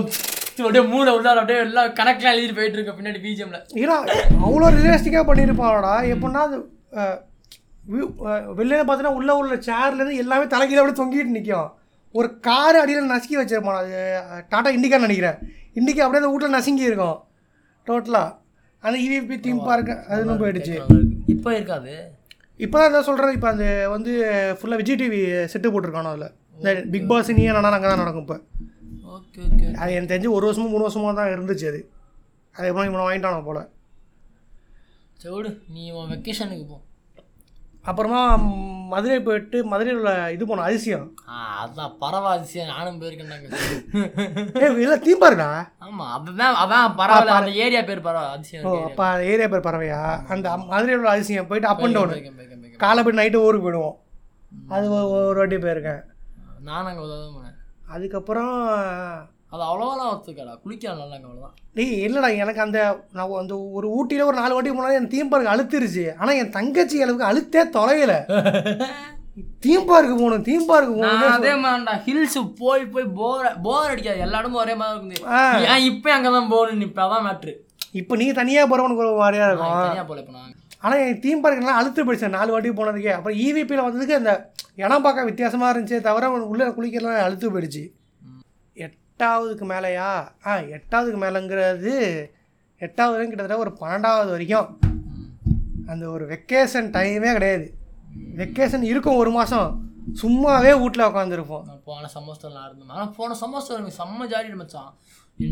[0.61, 3.96] அப்படியே மூளை உள்ளார அப்படியே எல்லாம் கணக்கெலாம் எழுதிட்டு போயிட்டு இருக்க பின்னாடி பிஜிஎம்ல ஏன்னா
[4.42, 6.59] அவ்வளோ ரியலிஸ்டிக்காக பண்ணியிருப்பாடா எப்படின்னா அது
[8.59, 11.68] வெளியில பார்த்தீங்கன்னா உள்ள உள்ள சேர்லேருந்து எல்லாமே தலைகீழ அப்படியே தொங்கிட்டு நிற்கும்
[12.14, 13.92] ஒரு கார் அடியில் நசுக்கி வச்சிருப்பான் அது
[14.22, 15.36] அஹ், டாடா இண்டிகா நினைக்கிறேன்.
[15.76, 17.16] இண்டிகா அப்படியே அந்த வீட்டில் நசுங்கி இருக்கும்.
[17.86, 18.28] டோட்டலாக
[18.82, 20.74] அந்த E இவிபி தீம் பார்க் அது இன்னும் போயிடுச்சு.
[21.34, 21.92] இப்போ இருக்காது.
[22.61, 24.12] இப்போ தான் என்ன சொல்கிறேன் இப்போ அந்த வந்து
[24.59, 25.20] ஃபுல்லாக விஜய் டிவி
[25.52, 26.28] செட்டு போட்டிருக்கானோ அதில்.
[26.59, 28.38] இந்த பிக் பாஸ் நீ என்ன அங்கே தான் நடக்கும் இப்போ.
[29.19, 31.81] ஓகே ஓகே அது எனக்கு தெரிஞ்சு ஒரு வருஷமும் மூணு வருஷமாக தான் இருந்துச்சு அது.
[32.55, 33.71] அது எப்போ இவனை வாங்கிட்டானோ போல்.
[35.14, 36.81] சரி நீ உன் வெக்கேஷனுக்கு போ.
[37.83, 38.37] அப்புறமா
[38.89, 41.14] மதுரை போயிட்டு மதுரையில் உள்ள இது போனோம் அதிசயம்.
[41.64, 48.31] அதான் பரவாயில்ல நானும் போயிருக்கேன் இல்லை தீம் பார்க்கா ஆமாம் அதுதான் அதான் பரவாயில்ல அந்த ஏரியா பேர் பரவாயில்ல
[48.31, 50.27] அதிசயம் ஓ அப்போ ஏரியா பேர் பறவையா?
[50.27, 52.77] அந்த மதுரையில் உள்ள அதிசயம் போயிட்டு அப் அண்ட் டவுன்.
[52.77, 53.97] காலை போய் நைட்டு ஊருக்கு போயிடுவோம்.
[54.69, 56.03] அது ஒரு- வாட்டி போயிருக்கேன்.
[56.61, 57.57] நானும் அங்கே போனேன்.
[57.95, 58.55] அதுக்கப்புறம்
[59.53, 62.78] அது அவ்வளோவெல்லாம் ஒத்துக்கடா குளிக்கலாம் நல்லா அங்கே அவ்வளோதான் டேய் இல்லைடா எனக்கு அந்த
[63.16, 66.05] நான் அந்த ஒரு ஊட்டியில் ஒரு நாலு வாட்டி போனாலும் என் தீம் பார்க் அழுத்திருச்சு.
[66.20, 68.14] ஆனால் என் தங்கச்சி அளவுக்கு அழுத்தே தொலையல.
[69.64, 71.32] தீம் பார்க்கு போகணும் தீம் பார்க்கு போகணும்.
[71.36, 74.20] அதே மாதிரிடா ஹில்ஸ் போய் போய் போர் போர் அடிக்காது.
[74.26, 75.64] எல்லா இடமும் ஒரே மாதிரி இருக்குது.
[75.72, 77.55] ஏன் இப்போ அங்கே தான் போகணும் இப்போ அதான் மேட்ரு
[78.01, 79.74] இப்போ நீ தனியாக போகிறவனுக்கு ஒரு மாதிரியா இருக்கும்.
[79.86, 80.55] தனியாக போல இப்போ நான்.
[80.84, 82.36] ஆனால் என் தீம் பார்க்கெல்லாம் அழுத்து போயிடுச்சு.
[82.39, 83.14] நாலு வாட்டி போனதுக்கே.
[83.18, 84.32] அப்புறம் ஈவிபியில் வந்ததுக்கு அந்த
[84.83, 87.85] இடம் பார்க்க வித்தியாசமாக இருந்துச்சே தவிர உள்ளே குளிக்கலாம் அழுத்து போயிடுச்சு.
[88.87, 90.11] எட்டாவதுக்கு மேலேயா?
[90.47, 91.95] ஆ எட்டாவதுக்கு மேலேங்கிறது
[92.87, 94.68] எட்டாவது கிட்டத்தட்ட ஒரு பன்னெண்டாவது வரைக்கும்.
[95.93, 97.66] அந்த ஒரு வெக்கேஷன் டைமே கிடையாது.
[98.41, 99.70] வெக்கேஷன் இருக்கும் ஒரு மாதம்
[100.20, 102.93] சும்மாவே வீட்டில் உட்காந்துருப்போம் போன சமோஸ்தர் நான் இருந்தேன்.
[102.95, 104.93] ஆனால் போன சமோஸ்தர் எனக்கு செம்ம ஜாலி மச்சான்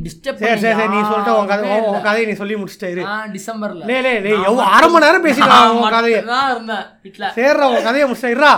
[0.04, 3.02] டிஸ்டர்ப் சரி சரி சரி நீ சொல்லிட்டு உன் கதை உன் கதையை நீ சொல்லி முடிச்சிட்ட இரு.
[3.10, 6.22] ஆ டிசம்பர்ல லே லே லே எவ்வளோ அரை மணி நேரம் பேசிட்டான் உன் கதையை.
[6.32, 8.54] தான் இருந்தேன் வீட்டில் சேர்றா உன் கதையை முடிச்சிட்ட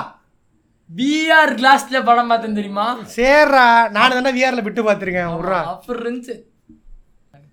[0.91, 2.87] பிஆர் கிளாஸ்ல படம் பார்த்தேன் தெரியுமா?
[3.17, 3.65] சேர்றா.
[3.97, 6.37] நான் தானே விஆரில் விட்டு பார்த்துருக்கேன் விட்றா அப்படி இருந்துச்சு.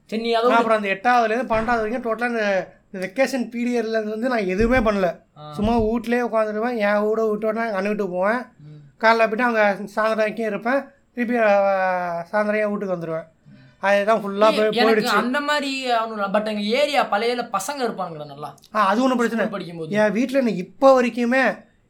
[0.10, 4.80] சரி நீ அதோட அப்புறம் அந்த எட்டாவதுலேருந்து பன்னெண்டாவது வரைக்கும் டோட்டலாக இந்த வெக்கேஷன் பீரியட்ல வந்து நான் எதுவுமே
[4.88, 5.08] பண்ணல.
[5.58, 8.42] சும்மா வீட்லேயே உட்காந்துருப்பேன் என் வீட விட்டோன்னா எங்கள் அண்ணன் போவேன்.
[9.04, 9.66] காலைல போய்ட்டு அங்கே
[9.96, 10.82] சாயந்தரம் வரைக்கும் இருப்பேன்.
[11.16, 11.36] திருப்பி
[12.32, 13.28] சாயந்தரம் என் வீட்டுக்கு வந்துடுவேன்
[13.88, 15.16] அதுதான் ஃபுல்லாக போய் போயிடுச்சு.
[15.24, 15.72] அந்த மாதிரி
[16.02, 18.50] அவனு பட் எங்க ஏரியா பழையல பசங்க இருப்பானுங்கடா நல்லா.
[18.76, 19.92] ஆ அது ஒன்றும் பிரச்சனை படிக்கும்போது.
[20.02, 21.44] என் வீட்டில் எனக்கு இப்போ வரைக்குமே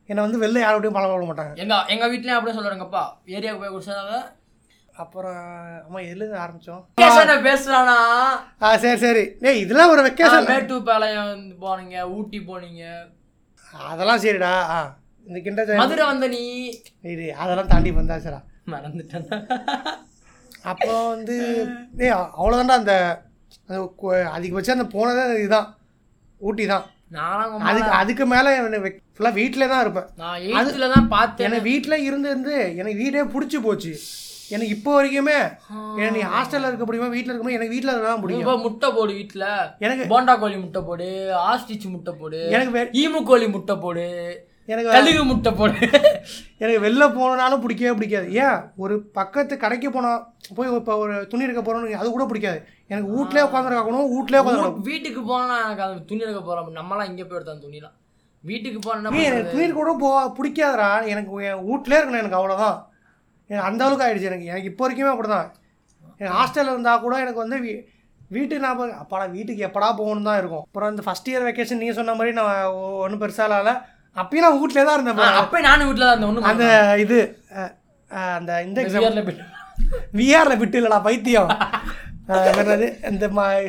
[0.09, 1.53] என்னை வந்து வெளில யாரோடையும் பழக விட மாட்டாங்க.
[1.63, 3.03] எங்க எங்க வீட்லயும் அப்படியே சொல்றாங்கப்பா
[3.35, 4.17] ஏரியாவுக்கு போய் குடிச்சதால
[5.03, 5.39] அப்புறம்
[5.85, 6.83] அம்மா எதுலேருந்து ஆரம்பித்தோம்
[7.47, 7.95] பேசுறானா?
[8.65, 9.23] ஆ சரி சரி.
[9.43, 10.47] டேய் இதெல்லாம் ஒரு வெக்கேஷன்.
[10.51, 12.83] மேட்டுப்பாளையம் வந்து போனீங்க ஊட்டி போனீங்க.
[13.91, 14.51] அதெல்லாம் சரிடா.
[14.75, 14.77] ஆ
[15.27, 16.43] இந்த கிண்டர் மதுரை வந்த நீ?
[17.13, 18.39] இது அதெல்லாம் தாண்டி வந்தாச்சுடா.
[18.73, 19.27] மறந்துட்டேன்.
[20.71, 21.35] அப்போ வந்து
[21.99, 22.95] டேய் அவ்வளோதான்டா அந்த
[24.37, 25.67] அதிகபட்சம் அந்த போனதே இதுதான்.
[26.41, 28.51] ஊட்டி தான் நானும் அதுக்கு அதுக்கு மேலே
[29.15, 30.07] ஃபுல்லாக வீட்டிலே தான் இருப்பேன்.
[30.21, 31.45] நான் எயித்துல தான் பார்த்தேன்.
[31.47, 33.91] எனக்கு வீட்டில் இருந்து இருந்து எனக்கு வீடே பிடிச்சி போச்சு.
[34.53, 35.37] எனக்கு இப்போ வரைக்குமே
[35.97, 38.43] எனக்கு நீ ஹாஸ்டலில் இருக்க முடியுமா வீட்டில் இருக்க முடியும் எனக்கு வீட்டில் தான் பிடிக்கும்.
[38.45, 39.45] இப்போ முட்டை போடு வீட்ல.
[39.85, 41.07] எனக்கு போண்டா கோழி முட்டை போடு
[41.51, 44.07] ஆஸ்டிச் முட்டை போடு எனக்கு ஈமு கோழி முட்டை போடு.
[44.69, 45.75] எனக்கு கழுகு முட்டை போடு.
[46.61, 48.27] எனக்கு வெளில போனாலும் பிடிக்கவே பிடிக்காது.
[48.43, 48.59] ஏன்?
[48.83, 50.21] ஒரு பக்கத்து கடைக்கு போனால்
[50.57, 52.59] போய் இப்போ ஒரு துணி எடுக்க போகிறோன்னு அது கூட பிடிக்காது.
[52.91, 57.39] எனக்கு வீட்லேயே உட்காந்துருக்கணும் வீட்லேயே உட்காந்து வீட்டுக்கு போனா எனக்கு அது துணி எடுக்க போறோம் நம்மலாம் இங்கே போய்
[57.39, 57.95] எடுத்தோம் துணிலாம்.
[58.43, 60.09] வீட்டுக்கு போனா ஏய், எனக்கு துணி கூட போ
[60.39, 60.89] பிடிக்காதுடா.
[61.13, 62.77] எனக்கு என் வீட்டிலே இருக்கணும் எனக்கு அவ்வளோதான்
[63.49, 64.49] எனக்கு அந்த அளவுக்கு ஆயிடுச்சு எனக்கு.
[64.51, 65.47] எனக்கு இப்போ வரைக்குமே அப்படி தான்
[66.19, 67.71] எனக்கு ஹாஸ்டலில் இருந்தால் கூட எனக்கு வந்து வீ
[68.31, 70.63] வீட்டுக்கு நான் அப்பாடா வீட்டுக்கு எப்படா போகணும் தான் இருக்கும்.
[70.67, 72.53] அப்புறம் இந்த ஃபஸ்ட் இயர் வெக்கேஷன் நீங்கள் சொன்ன மாதிரி நான்
[73.03, 73.73] ஒன்றும் பெருசாக இல்லை
[74.21, 75.39] அப்பயும் நான் வீட்டிலே தான் இருந்தேன்.
[75.41, 76.49] அப்ப நானும் வீட்டில் தான் இருந்தேன்.
[76.51, 76.65] அந்த
[77.05, 77.17] இது
[78.37, 79.03] அந்த இந்த எக்ஸாம்
[80.19, 81.49] விஆரில் விட்டு இல்லைடா பைத்தியம்.
[82.51, 83.25] என்னது இந்த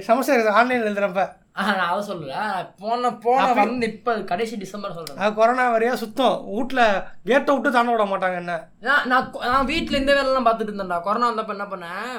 [0.07, 1.25] செமஸ்டர் ஆன்லைனில் எழுதுறப்ப.
[1.59, 2.39] நான் சொல்லல.
[2.81, 5.21] போன போன வந்து இப்போ கடைசி டிசம்பர் சொல்றேன்.
[5.23, 6.37] அது கொரோனா வரையா சுத்தம்.
[6.57, 6.83] வீட்டில்
[7.29, 8.57] கேட்டை விட்டு தாண்ட விட மாட்டாங்க என்ன?
[8.89, 9.07] நான்
[9.53, 10.99] நான் வீட்டில் இந்த வேலைலாம் பார்த்துட்டு இருந்தேன்டா.
[11.07, 12.19] கொரோனா வந்தப்ப என்ன பண்ணேன்?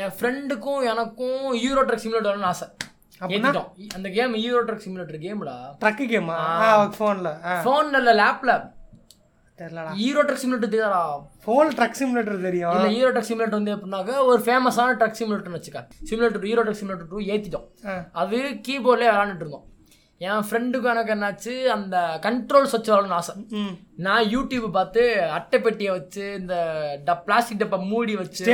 [0.00, 2.68] என் ஃப்ரெண்டுக்கும் எனக்கும் ஈரோ ட்ரக் சிமுலேட்டர்னு ஆசை.
[3.96, 6.38] அந்த கேம் ஈரோ ட்ரக் சிமுலேட்டர் கேம்டா ட்ரக்கு கேமா
[6.98, 7.32] ஃபோனில்
[7.64, 8.54] ஃபோனில் இல்லை லேப்பில்
[9.58, 11.00] தெரிலடா ஈரோ ட்ரக் சிமுலேட்டர் தெரியாதா?
[11.44, 12.74] ஃபோன் ட்ரக் சிமுலேட்டர் தெரியும்.
[12.76, 15.80] இல்ல ஹீரோ ட்ரக் சிமுலேட்டர் வந்து எப்படின்னாக்க ஒரு ஃபேமஸான ட்ரக் சிமுலேட்டர்னு வச்சுக்க.
[16.10, 17.66] Simulator Euro truck simulator two ஏற்றிட்டோம்.
[18.22, 19.66] அது கீபோர்ட்லேயே விளாண்டுட்டு இருந்தோம்.
[20.20, 21.96] என் ஃப்ரெண்டுக்கும் எனக்கு என்னாச்சு அந்த
[22.26, 23.32] கண்ட்ரோல் சுவிட்ச் வரணும்னு ஆசை
[24.06, 25.02] நான் யூடியூப் பார்த்து
[25.38, 26.54] அட்டைப்பெட்டியை வச்சு இந்த
[27.06, 28.44] ட பிளாஸ்டிக் டப்பா மூடி வச்சு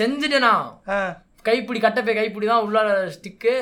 [0.00, 0.54] செஞ்சுட்டேனா?
[1.46, 2.80] கைப்பிடி கட்டப்பை கைப்பிடி தான் உள்ள
[3.14, 3.54] ஸ்டிக்கு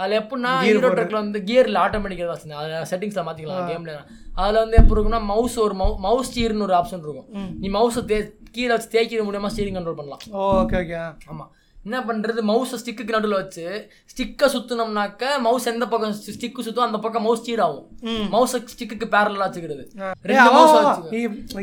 [0.00, 3.94] அதில் எப்படின்னா ஹீரோ ட்ரக்கில் வந்து கியரில் ஆட்டோமேட்டிக்காக வச்சுருந்தேன் அதில் செட்டிங்ஸில் மாற்றிக்கலாம் கேமில்
[4.40, 7.30] அதில் வந்து எப்படி இருக்குன்னா மவுஸ் ஒரு மவு மவுஸ் ஸ்டீர்னு ஒரு ஆப்ஷன் இருக்கும்.
[7.62, 8.18] நீ மவுஸை தே
[8.56, 10.22] கீழே வச்சு தேய்க்கிறது மூலியமாக ஸ்டீரிங் கண்ட்ரோல் பண்ணலாம்.
[10.60, 11.00] ஓகே ஓகே
[11.32, 11.50] ஆமாம்
[11.86, 13.66] என்ன பண்ணுறது மவுஸை ஸ்டிக்குக்கு நடுவில் வச்சு
[14.12, 17.86] ஸ்டிக்கை சுற்றினோம்னாக்க மவுஸ் எந்த பக்கம் ஸ்டிக்கு சுற்றும் அந்த பக்கம் மவுஸ் ஸ்டீர் ஆகும்.
[18.34, 19.84] மவுஸை ஸ்டிக்குக்கு பேரலாக வச்சுக்கிறது.
[20.30, 20.74] ரெண்டு மவுஸ்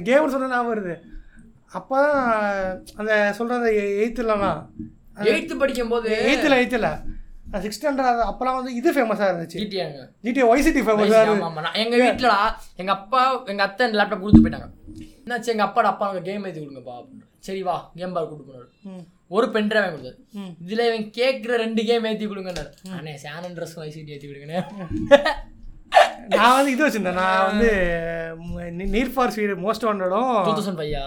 [0.09, 0.95] கேம் சொன்ன ஞாபகம் வருது.
[1.77, 1.99] அப்போ
[2.99, 3.69] அந்த சொல்கிறது
[4.01, 4.61] எயித்துலலாம்
[5.31, 6.89] எயித்து படிக்கும் போது எயித்தில் எயித்தில்
[7.65, 9.59] சிக்ஸ் ஹண்ட்ரட் அப்போலாம் வந்து இது ஃபேமஸாக இருந்துச்சு.
[9.61, 11.61] ஜிடிஆங்க ஜிடி ஒய்சிட்டி ஃபேமஸாக ஆமா, ஆமா.
[11.65, 12.39] நான் எங்க வீட்டுலடா
[12.81, 14.67] எங்க அப்பா எங்க அத்தை இந்த லேப்டாப் கொடுத்து போயிட்டாங்க.
[15.23, 18.67] என்னாச்சு எங்க அப்பாட அப்பா எனக்கு கேம் ஏற்றி கொடுங்கப்பா அப்படின்னு சரி வா கேம் பார் கொடுத்து போனாரு.
[19.35, 20.17] ஒரு பென் டிரைவ் கொடுத்தாரு.
[20.65, 22.71] இதுல இவன் கேட்குற ரெண்டு கேம் ஏற்றி கொடுங்கன்னாரு.
[22.97, 24.59] அண்ணே சேனன் ட்ரெஸ் ஐசிடி ஏற்றி கொடுங்கண்ணே.
[26.33, 27.19] நான் வந்து இது வச்சிருந்தேன்.
[27.21, 27.69] நான் வந்து
[28.93, 31.03] need for speed most two வாண்டடும் thousand five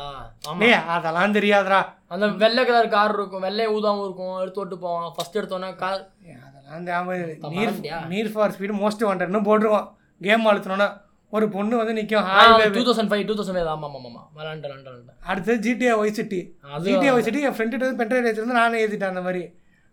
[0.50, 0.68] ஆமா.
[0.94, 1.80] அதெல்லாம் தெரியாதுடா.
[2.14, 3.44] அந்த வெள்ளை கலர் கார் இருக்கும்.
[3.46, 4.34] வெள்ளை ஊதாவும் இருக்கும்.
[4.42, 6.00] எடுத்து விட்டு போவான் ஃபர்ஸ்ட் எடுத்தோன்னே கார்
[6.46, 7.10] அதெல்லாம்.
[7.54, 7.76] நீர்?
[8.14, 9.86] நீர் ஃபார் ஸ்பீடு மோஸ்ட் வாண்டட்னு போட்டுருவோம்
[10.20, 10.88] கேம் அழுத்தினோன்னா
[11.32, 13.68] ஒரு பொண்ணு வந்து நிற்கும் hi two thousand five two thousand five.
[13.74, 16.40] ஆமா ஆமா ஆமா விளாண்டேன் விளாண்டேன் அடுத்து GTA vice city
[16.86, 19.42] GTA vice city என் ஃப்ரெண்டு வந்து பென்ட்ரைவ் வச்சிருந்து நானே ஏற்றிட்டேன் அந்த மாதிரி.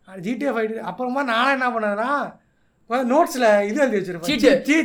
[0.07, 2.09] ஜிடிஏ ஃபைவ் அப்புறமா நானே என்ன பண்ணேன்னா
[2.89, 4.27] நோட்ஸில் இது எழுதி வச்சிருப்பேன்.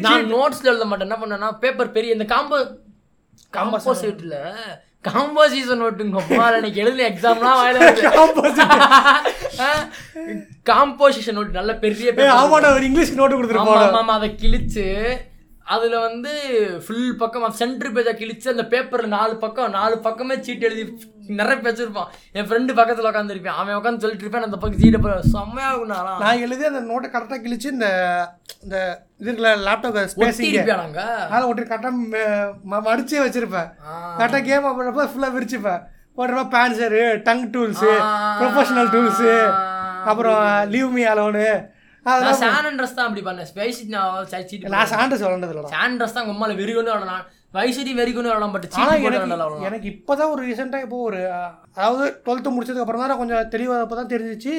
[0.01, 1.11] நான் நோட்ஸ்ல எழுத மாட்டேன்.
[1.11, 2.59] என்ன பண்ணேன்னா பேப்பர் பெரிய இந்த காம்போ
[3.57, 4.37] காம்போசிட்ல
[5.09, 6.21] காம்போசிஷன் ஓட்டுங்க
[6.57, 7.61] எனக்கு எழுதின எக்ஸாம்லாம்
[10.71, 12.13] காம்போசிஷன் நோட்டு நல்ல பெரிய.
[12.35, 14.87] ஆமாடா ஒரு இங்கிலீஷ் நோட்டு கொடுத்துருப்போம் ஆமா அதை கிழிச்சு
[15.65, 16.31] அதுல வந்து
[16.87, 22.09] ஃபுல் பக்கம் சென்டர் பேஜா கிழிச்சு அந்த பேப்பர்ல நாலு பக்கம் நாலு பக்கமே சீட் எழுதி நிறைய வச்சிருப்பான்.
[22.33, 26.19] என் ஃப்ரெண்டு பக்கத்துல உட்காந்துருப்பேன் அவன் உட்காந்து சொல்லிட்டு இருப்பேன் அந்த பக்கம் சீட்டை செம்மையா இருக்கும் நான்லாம்.
[26.19, 27.89] நான் எழுதி அந்த நோட்டை கரெக்டாக கிழிச்சு இந்த
[28.63, 31.93] இந்த இதுக்குள்ள லேப்டாப் நாங்க அதை ஒட்டி கரெக்டாக
[32.71, 33.71] மடிச்சே வச்சிருப்பேன்.
[34.19, 35.83] கரெக்டாக கேம் பண்ணுறப்ப ஃபுல்லாக விரிச்சுப்பேன்.
[36.17, 37.93] போடுறப்ப பேன்சரு டங் டூல்ஸு.
[38.41, 39.55] ப்ரொஃபஷனல் டூல்ஸு
[40.05, 41.71] அப்புறம் லீவ் மீ அலோனு
[42.07, 43.49] நான் சான் ட்ரெஸ் தான் அப்படி பண்ணேன்.
[43.51, 47.25] ஸ்பைஸ் நான் சீட் நான் சாண்டஸ் விளாண்டது தான் உம்மால வெறி கொண்டு விளாடலாம்
[47.55, 48.67] வயசுடி வெறி கொண்டு பட்
[49.11, 51.21] எனக்கு எனக்கு இப்போ தான் ஒரு ரீசெண்டாக இப்போ ஒரு
[51.77, 54.55] அதாவது டுவெல்த்து முடிச்சதுக்கு அப்புறம் தான் கொஞ்சம் தெளிவாக அப்போ தான் தெரிஞ்சிச்சு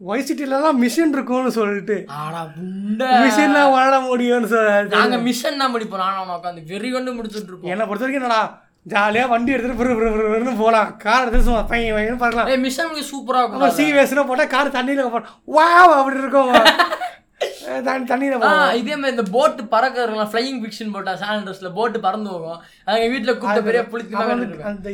[0.00, 1.94] ஒய்சிட்டிலலாம் மிஷின் இருக்கும்னு சொல்லிட்டு.
[2.16, 7.50] ஆடா புண்டை மிஷின்லாம் விளாட முடியும்னு சொல்ல நாங்க மிஷன் தான் முடிப்போம் நான் உட்காந்து வெறி கொண்டு முடிச்சுட்டு
[7.50, 8.42] இருப்போம் என்னை பொறுத்த வரைக்கும் என்னடா
[8.86, 9.94] ஜாலியாக வண்டி எடுத்துகிட்டு பிறு
[10.32, 14.28] பிறுன்னு போகலாம் கார் எடுத்து சும்மா பையன் பையன் பார்க்கலாம் ஏய் மிஷன் முடிக்க சூப்பரா இருக்கும் அப்புறம் சிவேஸ்னு
[14.28, 15.66] போட்டால் கார் தண்ணியில் போட்டோம் வா
[15.98, 16.52] அப்படி இருக்கும்.
[18.10, 18.34] தண்ணியில்
[18.80, 22.60] இதே மாதிரி இந்த போட்டு பறக்கிறதுலாம் ஃப்ளையிங் ஃபிக்ஷன் போட்டா சான் ட்ரெஸ்ல போட்டு பறந்து போகும்.
[22.86, 24.14] அது எங்க வீட்டுல கூப்பிட்ட பெரிய புளித்து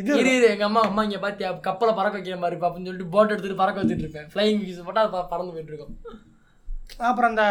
[0.01, 1.51] இது இரு இரு, எங்க அம்மா அம்மா இங்க பாத்தியா?
[1.67, 4.29] கப்பலை பறக்க வைக்கிற மாதிரி இருப்பா அப்படின்னு சொல்லிட்டு போட் எடுத்துட்டு பறக்க வச்சுட்டு இருப்பேன்.
[4.33, 5.95] ஃப்ளையிங் ஃபிக்ஷன் போட்டா அது பறந்து போயிட்டு இருக்கும்.
[7.09, 7.45] அப்புறம் அந்த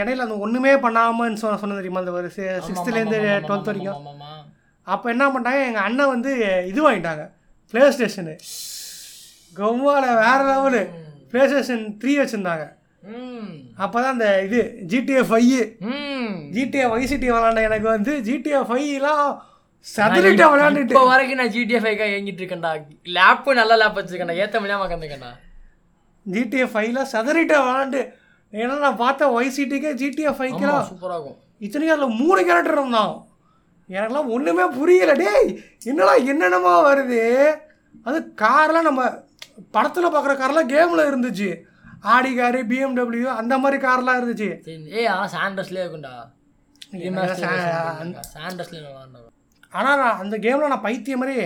[0.00, 2.30] இடையில அந்த ஒன்றுமே பண்ணாமன்னு சொன்ன சொன்ன தெரியுமா அந்த ஒரு
[2.68, 3.18] சிக்ஸ்த்துலேருந்து
[3.48, 3.98] டுவெல்த் வரைக்கும்.
[4.92, 6.32] அப்போ என்ன பண்ணிட்டாங்க எங்கள் அண்ணன் வந்து
[6.70, 7.24] இது வாங்கிட்டாங்க.
[7.70, 8.34] ப்ளே ஸ்டேஷனு
[9.58, 10.82] கம்மால வேற லெவலு
[11.30, 12.64] ப்ளே ஸ்டேஷன் த்ரீ வச்சுருந்தாங்க.
[13.84, 14.60] அப்போ தான் அந்த இது
[14.92, 15.50] GTA five
[16.54, 19.28] GTA Vice City விளாண்ட எனக்கு வந்து ஜிடிஏ ஃபைவ்லாம்
[19.86, 20.94] சதுரிட்ட விளையாண்டுட்டு.
[20.94, 22.72] இப்போ வரைக்கும் நான் ஜிடிஎஃப் ஃபைவ்க்காக ஏங்கிட்டு இருக்கேன்டா.
[23.16, 24.38] லேப்பு நல்ல லேப் வச்சிருக்கேன்டா.
[24.44, 25.32] ஏத்த முடியாம உட்காந்துருக்கேன்டா
[26.26, 28.00] ஜிடிஏ ஃபைவ்ல சதுரிட்ட விளாண்டு
[28.52, 31.38] ஏன்னா நான் பார்த்த ஒய்சிட்டிக்கே ஜிடிஏ ஃபைவ்க்கெல்லாம் சூப்பரா இருக்கும்.
[31.64, 33.14] இத்தனைக்கும் அதில் மூணு கேரக்டர் இருந்தான்.
[33.94, 35.50] எனக்கெல்லாம் ஒன்றுமே புரியல டேய்.
[35.90, 37.20] என்னடா என்னென்னமோ வருது.
[38.08, 39.02] அது கார்லாம் நம்ம
[39.74, 41.50] படத்தில் பார்க்குற கார்லாம் கேமில் இருந்துச்சு.
[42.14, 44.48] ஆடி காரு பிஎம்டபிள்யூ அந்த மாதிரி கார்லாம் இருந்துச்சு.
[44.96, 46.14] ஏய் ஆனால் சாண்டஸ்லேயே இருக்கும்டா.
[48.34, 49.22] சாண்டஸ்லேயே நல்லா
[49.78, 51.36] ஆனால் நான் அந்த கேமில் நான் பைத்தியம் மாதிரி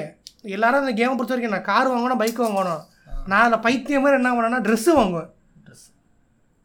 [0.57, 2.83] எல்லாரும் அந்த கேமை பொறுத்த வரைக்கும் நான் கார் வாங்கணும் பைக் வாங்கணும்.
[3.31, 5.31] நான் அதில் பைத்தியம் மாதிரி என்ன பண்ணேன்னா ட்ரெஸ்ஸு வாங்குவேன்.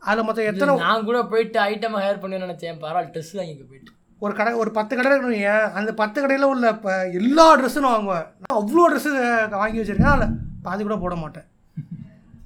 [0.01, 2.81] அதில் மொத்தம் எத்தனை நான் கூட போயிட்டு ஐட்டம் ஹேர் பண்ணி நினைச்சேன்.
[2.83, 3.91] பரவாயில்ல ட்ரெஸ் வாங்கிக்க போயிட்டு.
[4.19, 8.05] ஒரு கடை ஒரு பத்து கடை இருக்கணும் ஏன் அந்த பத்து கடையில் உள்ள இப்போ எல்லா ட்ரெஸ்ஸும் நான்
[8.05, 8.25] வாங்குவேன்.
[8.41, 9.13] நான் அவ்வளோ ட்ரெஸ்ஸு
[9.49, 10.11] வாங்கி வச்சுருக்கேன்.
[10.11, 10.27] அதில்
[10.61, 11.47] பாதி கூட போட மாட்டேன்.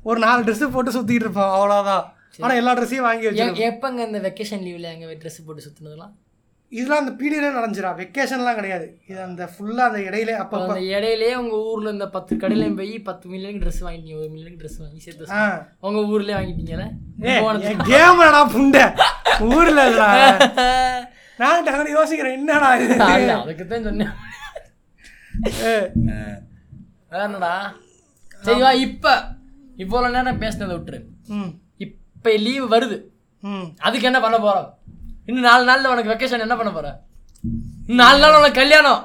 [0.03, 1.53] ஒரு நாலு ட்ரெஸ்ஸு போட்டு சுற்றிட்டு இருப்பேன்.
[1.55, 2.05] அவ்வளோதான்
[2.39, 6.11] ஆனால் எல்லா ட்ரெஸ்ஸையும் வாங்கி எ- எப்பங்க இந்த வெக்கேஷன் லீவ்ல எங்க ட்ரெஸ் போட்டு சுத்துனதெல்லாம்?
[6.71, 7.91] இதெல்லாம் அந்த பீரியடே நடந்துச்சிடா.
[7.95, 8.97] வெக்கேஷன்லாம் கிடையாது.
[9.07, 13.29] இது அந்த ஃபுல்லாக அந்த இடையிலே அப்போ அந்த இடையிலே உங்க ஊர்ல இந்த பத்து கடையிலையும் போய் பத்து
[13.29, 14.17] மில்லியனுக்கு ட்ரெஸ் வாங்கிட்டீங்க.
[14.17, 15.65] ஒரு மில்லியனுக்கு ட்ரெஸ் வாங்கி சேர்த்து ஆ.
[15.79, 16.85] உங்க ஊர்லயே வாங்கிட்டீங்கல்ல?
[17.25, 18.85] ஏ கேம் புண்டை.
[19.39, 19.83] ஊரில்
[21.39, 22.95] நான் டக்குனு யோசிக்கிறேன் என்னடா இது?
[23.13, 24.13] அல்ல, அதுக்குத்தான் சொன்னேன்.
[27.25, 27.53] என்னடா?
[28.45, 29.13] சரி வா இப்ப.
[29.77, 30.99] இவ்வளவு நேரம் பேசினதை விட்டுரு.
[31.37, 31.49] ம்.
[31.85, 32.97] இப்ப லீவு வருது.
[33.43, 33.67] ம்.
[33.87, 34.67] அதுக்கு என்ன பண்ண போறோம்?
[35.25, 36.89] இன்னும் நாலு நாள்ல உனக்கு வெக்கேஷன் என்ன பண்ண போற?
[37.87, 39.01] இன்னும் நாலு நாள் உனக்கு கல்யாணம்.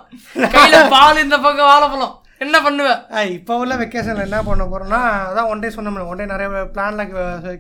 [0.55, 2.14] கையில பால் இந்த பக்கம் வாழைப்பழம்.
[2.45, 2.89] என்ன பண்ணுவ?
[3.14, 7.12] ஆ இப்போ உள்ள வெக்கேஷனில் என்ன பண்ண போகிறோம்னா அதான் ஒன் டே சொன்னோம்ல ஒன் டே நிறைய பிளான்லாம்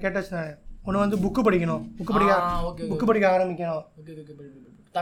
[0.02, 0.54] கேட்டு வச்சுருந்தேன்
[0.86, 1.84] ஒன்று வந்து புக்கு படிக்கணும்.
[1.98, 2.34] புக்கு படிக்க
[2.90, 3.84] புக்கு படிக்க ஆரம்பிக்கணும்.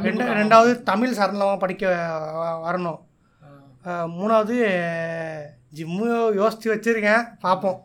[0.06, 1.84] ரெண்டு ரெண்டாவது தமிழ் சரளமாக படிக்க
[2.66, 3.00] வரணும்.
[4.16, 4.56] மூணாவது
[5.78, 6.08] ஜிம்மு
[6.40, 7.24] யோசித்து வச்சுருக்கேன்.
[7.44, 7.78] பார்ப்போம்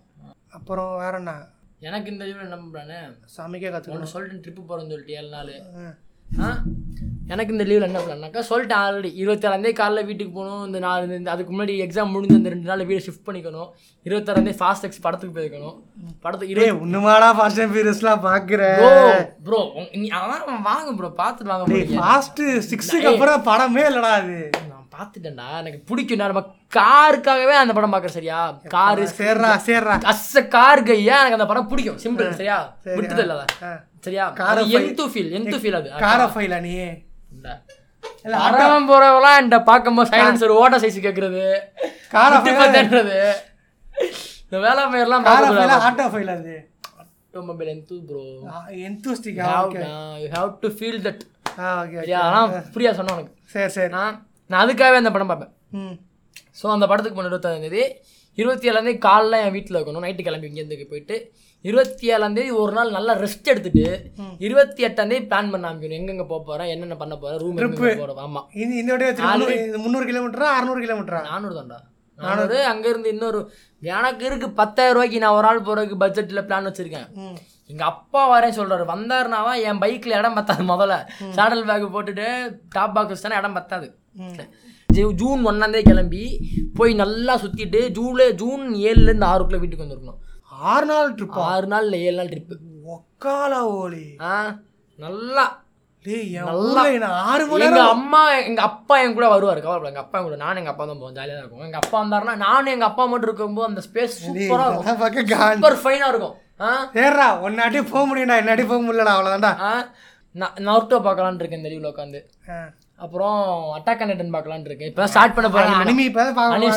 [0.58, 1.34] அப்புறம் வேற என்ன?
[1.88, 3.00] எனக்கு இந்த லீவில் என்ன பண்ணுறானே
[3.38, 5.52] சமைக்க கற்றுக்கணும் சொல்லிட்டு ட்ரிப்பு போகிறேன்னு சொல்லிட்டு ஏழு நாள்.
[6.28, 6.48] ஆ?
[7.28, 10.66] எனக்கு இந்த லீவில் என்ன பண்ணாக்கா சொல்லிட்டேன் ஆல்ரெடி இருபத்தாறாந்தே காலைல வீட்டுக்கு போகணும்.
[10.66, 13.70] இந்த நாலு இந்த அதுக்கு முன்னாடி எக்ஸாம் முடிஞ்ச அந்த ரெண்டு நாள் வீடு ஷிஃப்ட் பண்ணிக்கணும்.
[14.06, 15.76] இருபத்தாறாந்தே ஃபாஸ்ட் எக்ஸ் படத்துக்கு போயிருக்கணும்.
[16.22, 18.80] படத்துக்கு டேய் ஒண்ணுமாடா ஃபாஸ்ட் அண்ட் ஃபியூரியஸ்லாம் பார்க்குறேன்
[19.44, 19.60] ப்ரோ
[19.96, 20.08] நீ
[20.66, 21.82] வாங்க ப்ரோ பார்த்துட்டு வாங்க bro.
[22.00, 24.40] ஃபாஸ்ட் சிக்ஸுக்கு அப்புறம் படமே இல்லடா அது.
[24.98, 25.48] பார்த்துட்டேன்டா.
[25.60, 26.44] எனக்கு பிடிக்கும் நான் நம்ம
[26.74, 28.40] காருக்காகவே அந்த படம் பார்க்குறேன் சரியா?
[28.74, 29.96] காரு சேர்றா சேர்றா.
[30.12, 32.00] அஸ்ஸ கார் கையா எனக்கு அந்த படம் பிடிக்கும்.
[32.04, 32.58] சிம்பிள் சரியா?
[32.98, 33.72] விட்டது இல்ல ஆ.
[34.06, 34.26] சரியா?
[34.56, 35.90] of எந்த ஃபீல் எந்த ஃபீல் அது.
[36.04, 36.74] கார ஃபைலா நீ?
[38.46, 41.44] வரவன் போறவெல்லாம் என்கிட்ட பார்க்கும்போது சைலன்சர் ஓட்ட சைஸ் கேட்கறது
[42.12, 43.18] கார பார்த்தேன்றது
[44.44, 46.56] இந்த வேலை பெயர்லாம் கார ஃபைலா ஆட்டோ ஃபைல் அது?
[47.02, 48.24] ஆட்டோமொபைல் எந்த bro
[48.86, 49.82] எந்தூஸ்டிக்கா okay
[50.22, 51.24] you have to feel that
[51.60, 53.92] ah okay அதெல்லாம் ஃப்ரீயா சொன்னேன் உனக்கு சரி சரி.
[53.94, 54.16] நான்
[54.50, 55.54] நான் அதுக்காகவே அந்த படம் பார்ப்பேன்.
[56.60, 57.84] ஸோ அந்த படத்துக்கு போன இருபத்தாந்தேதி
[58.38, 60.06] இருபத்தி ஏழாந்தேதி காலைல என் வீட்டில் இருக்கணும்.
[60.06, 61.16] நைட்டு கிளம்பி இங்கேருந்து போயிட்டு
[61.66, 63.86] இருபத்தி ஏழாந்தேதி ஒரு நாள் நல்லா ரெஸ்ட் எடுத்துட்டு
[64.40, 66.00] இருபத்தி எட்டாந்தேதி பிளான் பண்ண ஆரம்பிக்கணும்.
[66.00, 67.58] எங்கெங்க போக போகிறேன் என்னென்ன பண்ண போகிறேன் ரூம்
[68.02, 68.74] போகிறோம் ஆமாம் இந்த
[69.64, 71.22] இந்த முந்நூறு இது கிலோமீட்டரா அறநூறு கிலோமீட்டரா?
[71.32, 71.80] நானூறு தான்டா.
[72.18, 72.58] நானூறு.
[72.72, 73.40] அங்கேருந்து இன்னொரு
[73.82, 77.08] எனக்கு இருக்கு பத்தாயிரம் ரூபாய்க்கு நான் ஒரு ஆள் போகிறதுக்கு பட்ஜெட்டில் பிளான் வச்சுருக்கேன்.
[77.16, 77.36] ம்.
[77.70, 78.84] எங்க அப்பா வரேன் சொல்றாரு.
[78.94, 80.96] வந்தாருனாவா என் பைக்ல இடம் பத்தாது முதல்ல.
[81.32, 82.28] சாடல் பேக் போட்டுட்டு
[82.70, 83.88] டாப் பாக்ஸ் தானே இடம் பத்தாது.
[85.20, 86.24] ஜூன் ஒன்னாந்தே கிளம்பி
[86.76, 90.22] போய் நல்லா சுத்திட்டு ஜூலை ஜூன் ஏழுல இருந்து ஆறுக்குள்ள வீட்டுக்கு வந்திருக்கணும்.
[90.68, 91.42] ஆறு நாள் ட்ரிப்பா?
[91.48, 92.56] ஆறு நாள் இல்லை ஏழு நாள் ட்ரிப்பு.
[92.96, 94.06] ஒக்கால ஓலி.
[94.26, 94.34] ஆ
[95.00, 95.46] நல்லா.
[97.26, 100.72] ஆறு மணி எங்க அம்மா எங்க அப்பா என் கூட வருவாரு கவலைப்பட எங்க அப்பா கூட நானும் எங்க
[100.74, 101.66] அப்பா தான் போவோம் ஜாலியாக இருக்கும்.
[101.66, 104.88] எங்க அப்பா வந்தாருன்னா நானும் எங்க அப்பா மட்டும் இருக்கும்போது அந்த ஸ்பேஸ் சூப்பரா இருக்கும்.
[105.56, 106.36] சூப்பர் ஃபைனா இருக்கும்.
[106.60, 106.70] ஆ?
[106.96, 109.72] சேர்றா ஒன்னாட்டி போக முடியும்டா என்னாட்டி போக முடியலடா அவ்வளோதான்டா ஆ?
[110.36, 112.22] நான் நருட்டோ பார்க்கலான்னு இருக்கேன் இந்த லீவில் உட்காந்து.
[113.06, 113.40] அப்புறம்
[113.78, 114.90] அட்டாக் அண்ட் பார்க்கலான்னு இருக்கேன்.
[114.92, 116.24] இப்போ ஸ்டார்ட் பண்ண போறேன் அனிமி இப்போ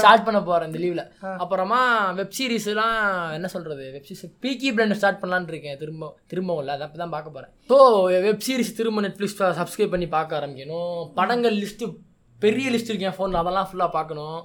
[0.02, 1.04] ஸ்டார்ட் பண்ண போறேன் இந்த லீவ்ல
[1.44, 1.78] அப்புறமா
[2.18, 2.98] வெப் சீரிஸ்லாம்
[3.36, 3.84] என்ன சொல்றது?
[3.94, 5.78] Web series Peaky Blinders start பண்ணலான்னு இருக்கேன்.
[5.82, 6.74] திரும்ப திரும்பவும் இல்லை.
[6.76, 7.52] அதை அப்போ தான் பார்க்க போறேன்.
[7.70, 7.78] ஸோ
[8.26, 10.98] வெப் சீரிஸ் திரும்ப நெட்ஃப்ளிக்ஸ் சப்ஸ்கிரைப் பண்ணி பார்க்க ஆரம்பிக்கணும்.
[11.20, 11.86] படங்கள் லிஸ்ட்
[12.44, 14.38] பெரிய லிஸ்ட் இருக்கு என் ஃபோனில் அதெல்லாம் ஃபுல்லாக பார்க்கணும்.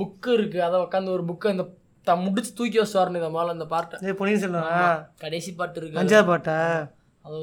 [0.00, 0.58] புக்கு இருக்கு.
[0.68, 1.66] அதை உட்காந்து ஒரு புக்கை இந்த
[2.06, 5.98] த முடிச்சு தூக்கி வச்சு வரணும் இந்த முதல்ல இந்த பார்ட்டை இது பொன்னியின் செல்வன் கடைசி பாட்டு இருக்கு.
[6.02, 6.58] அஞ்சாவது பாட்டா
[7.24, 7.40] அதை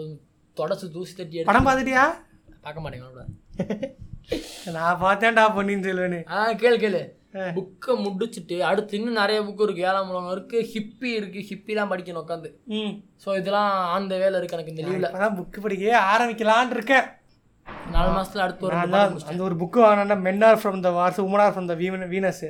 [0.58, 2.06] தொடச்சு தூசி தட்டி படம் பார்த்துட்டியா?
[2.66, 3.28] பார்க்க மாட்டேங்க
[4.74, 7.01] நான் பார்த்தேன்டா பொன்னியின் செல்வனு ஆ கேளு கேளு.
[7.55, 9.82] புக்கை முடிச்சுட்டு அடுத்து இன்னும் நிறைய புக்கு இருக்கு.
[9.82, 10.58] ஏழாம் உலகம் இருக்கு.
[10.72, 11.39] ஹிப்பி இருக்கு.
[11.49, 12.49] ஹிப்பிலாம் படிக்கணும் உட்காந்து.
[12.74, 12.93] ம்.
[13.24, 17.05] ஸோ இதெல்லாம் ஆன் த வேலை இருக்கு எனக்கு இந்த லீவ்ல இப்பதான் புக்கு படிக்கவே ஆரம்பிக்கலான்னு இருக்கேன்.
[17.91, 21.55] நாலு மாசத்துல அடுத்து ஒரு அந்த ஒரு புக்கு வாங்கினா men are from the Mars women are
[21.55, 22.45] from the Venus Venus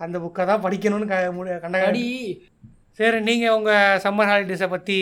[0.00, 2.04] அந்த புக்கை தான் படிக்கணும்னு க முடி- கண்ட அடி.
[2.98, 4.96] சரி நீங்கள் உங்கள் சம்மர் ஹாலிடேஸை பற்றி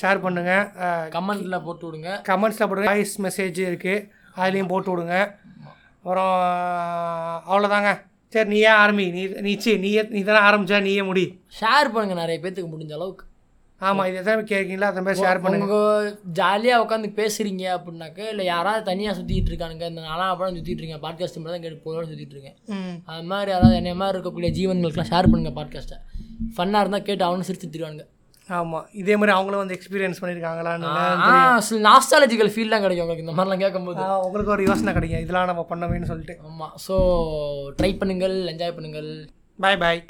[0.00, 0.64] ஷேர் பண்ணுங்கள்
[1.12, 2.10] கமெண்ட்ல போட்டு விடுங்க.
[2.28, 2.88] கமெண்ட்ஸில் போடுங்க.
[2.88, 3.94] வாய்ஸ் மெசேஜ் இருக்குது
[4.40, 5.16] அதுலேயும் போட்டு விடுங்க.
[5.98, 6.32] அப்புறம்
[7.50, 7.90] அவ்வளோதாங்க
[8.32, 9.06] சரி நீயே ஆரம்பி.
[9.16, 9.52] நீ நீ
[9.84, 11.24] நீயே நீ தானே ஆரம்பிச்சா நீயே முடி.
[11.60, 13.24] ஷேர் பண்ணுங்க நிறைய பேத்துக்கு முடிஞ்ச அளவுக்கு.
[13.80, 15.66] ஆமாம் இதை தான் கேட்குறீங்களா அதை மாதிரி ஷேர் பண்ணுங்க.
[15.66, 21.02] உங்க ஜாலியா உட்காந்து பேசுறீங்க அப்படின்னாக்க இல்லை யாராவது தனியா சுத்திட்டு இருக்கானுங்க இந்த நாலாம் படம் சுத்திட்டு இருக்கேன்
[21.06, 22.56] பாட்காஸ்ட் மட்டும் தான் கேட்டு போகணும்னு சுத்திட்டு இருக்கேன்.
[23.12, 25.98] அது மாதிரி யாராவது என்னை மாதிரி இருக்கக்கூடிய ஜீவன்களுக்குலாம் ஷேர் பண்ணுங்க பாட்காஸ்ட்டை
[26.56, 28.06] ஃபன்னாக இருந்தால் கேட்டு அவனு சிரிச்சு திருவானுங்க
[28.58, 30.88] ஆமாம் இதே மாதிரி அவங்களும் வந்து எக்ஸ்பீரியன்ஸ் பண்ணியிருக்காங்களான்னு
[31.26, 31.34] ஆ
[31.88, 34.02] நாஸ்டாலஜிக்கல் ஃபீல்லாம் கிடைக்கும் உங்களுக்கு இந்த மாதிரிலாம் கேட்கும்போது.
[34.26, 35.24] உங்களுக்கு ஒரு யோசனை கிடைக்கும்.
[35.26, 36.36] இதெல்லாம் நம்ம பண்ணவேன்னு சொல்லிட்டு.
[36.50, 36.96] ஆமாம் ஸோ
[37.80, 39.10] ட்ரை பண்ணுங்கள் என்ஜாய் பண்ணுங்கள்.
[39.58, 40.00] பாய் பாய்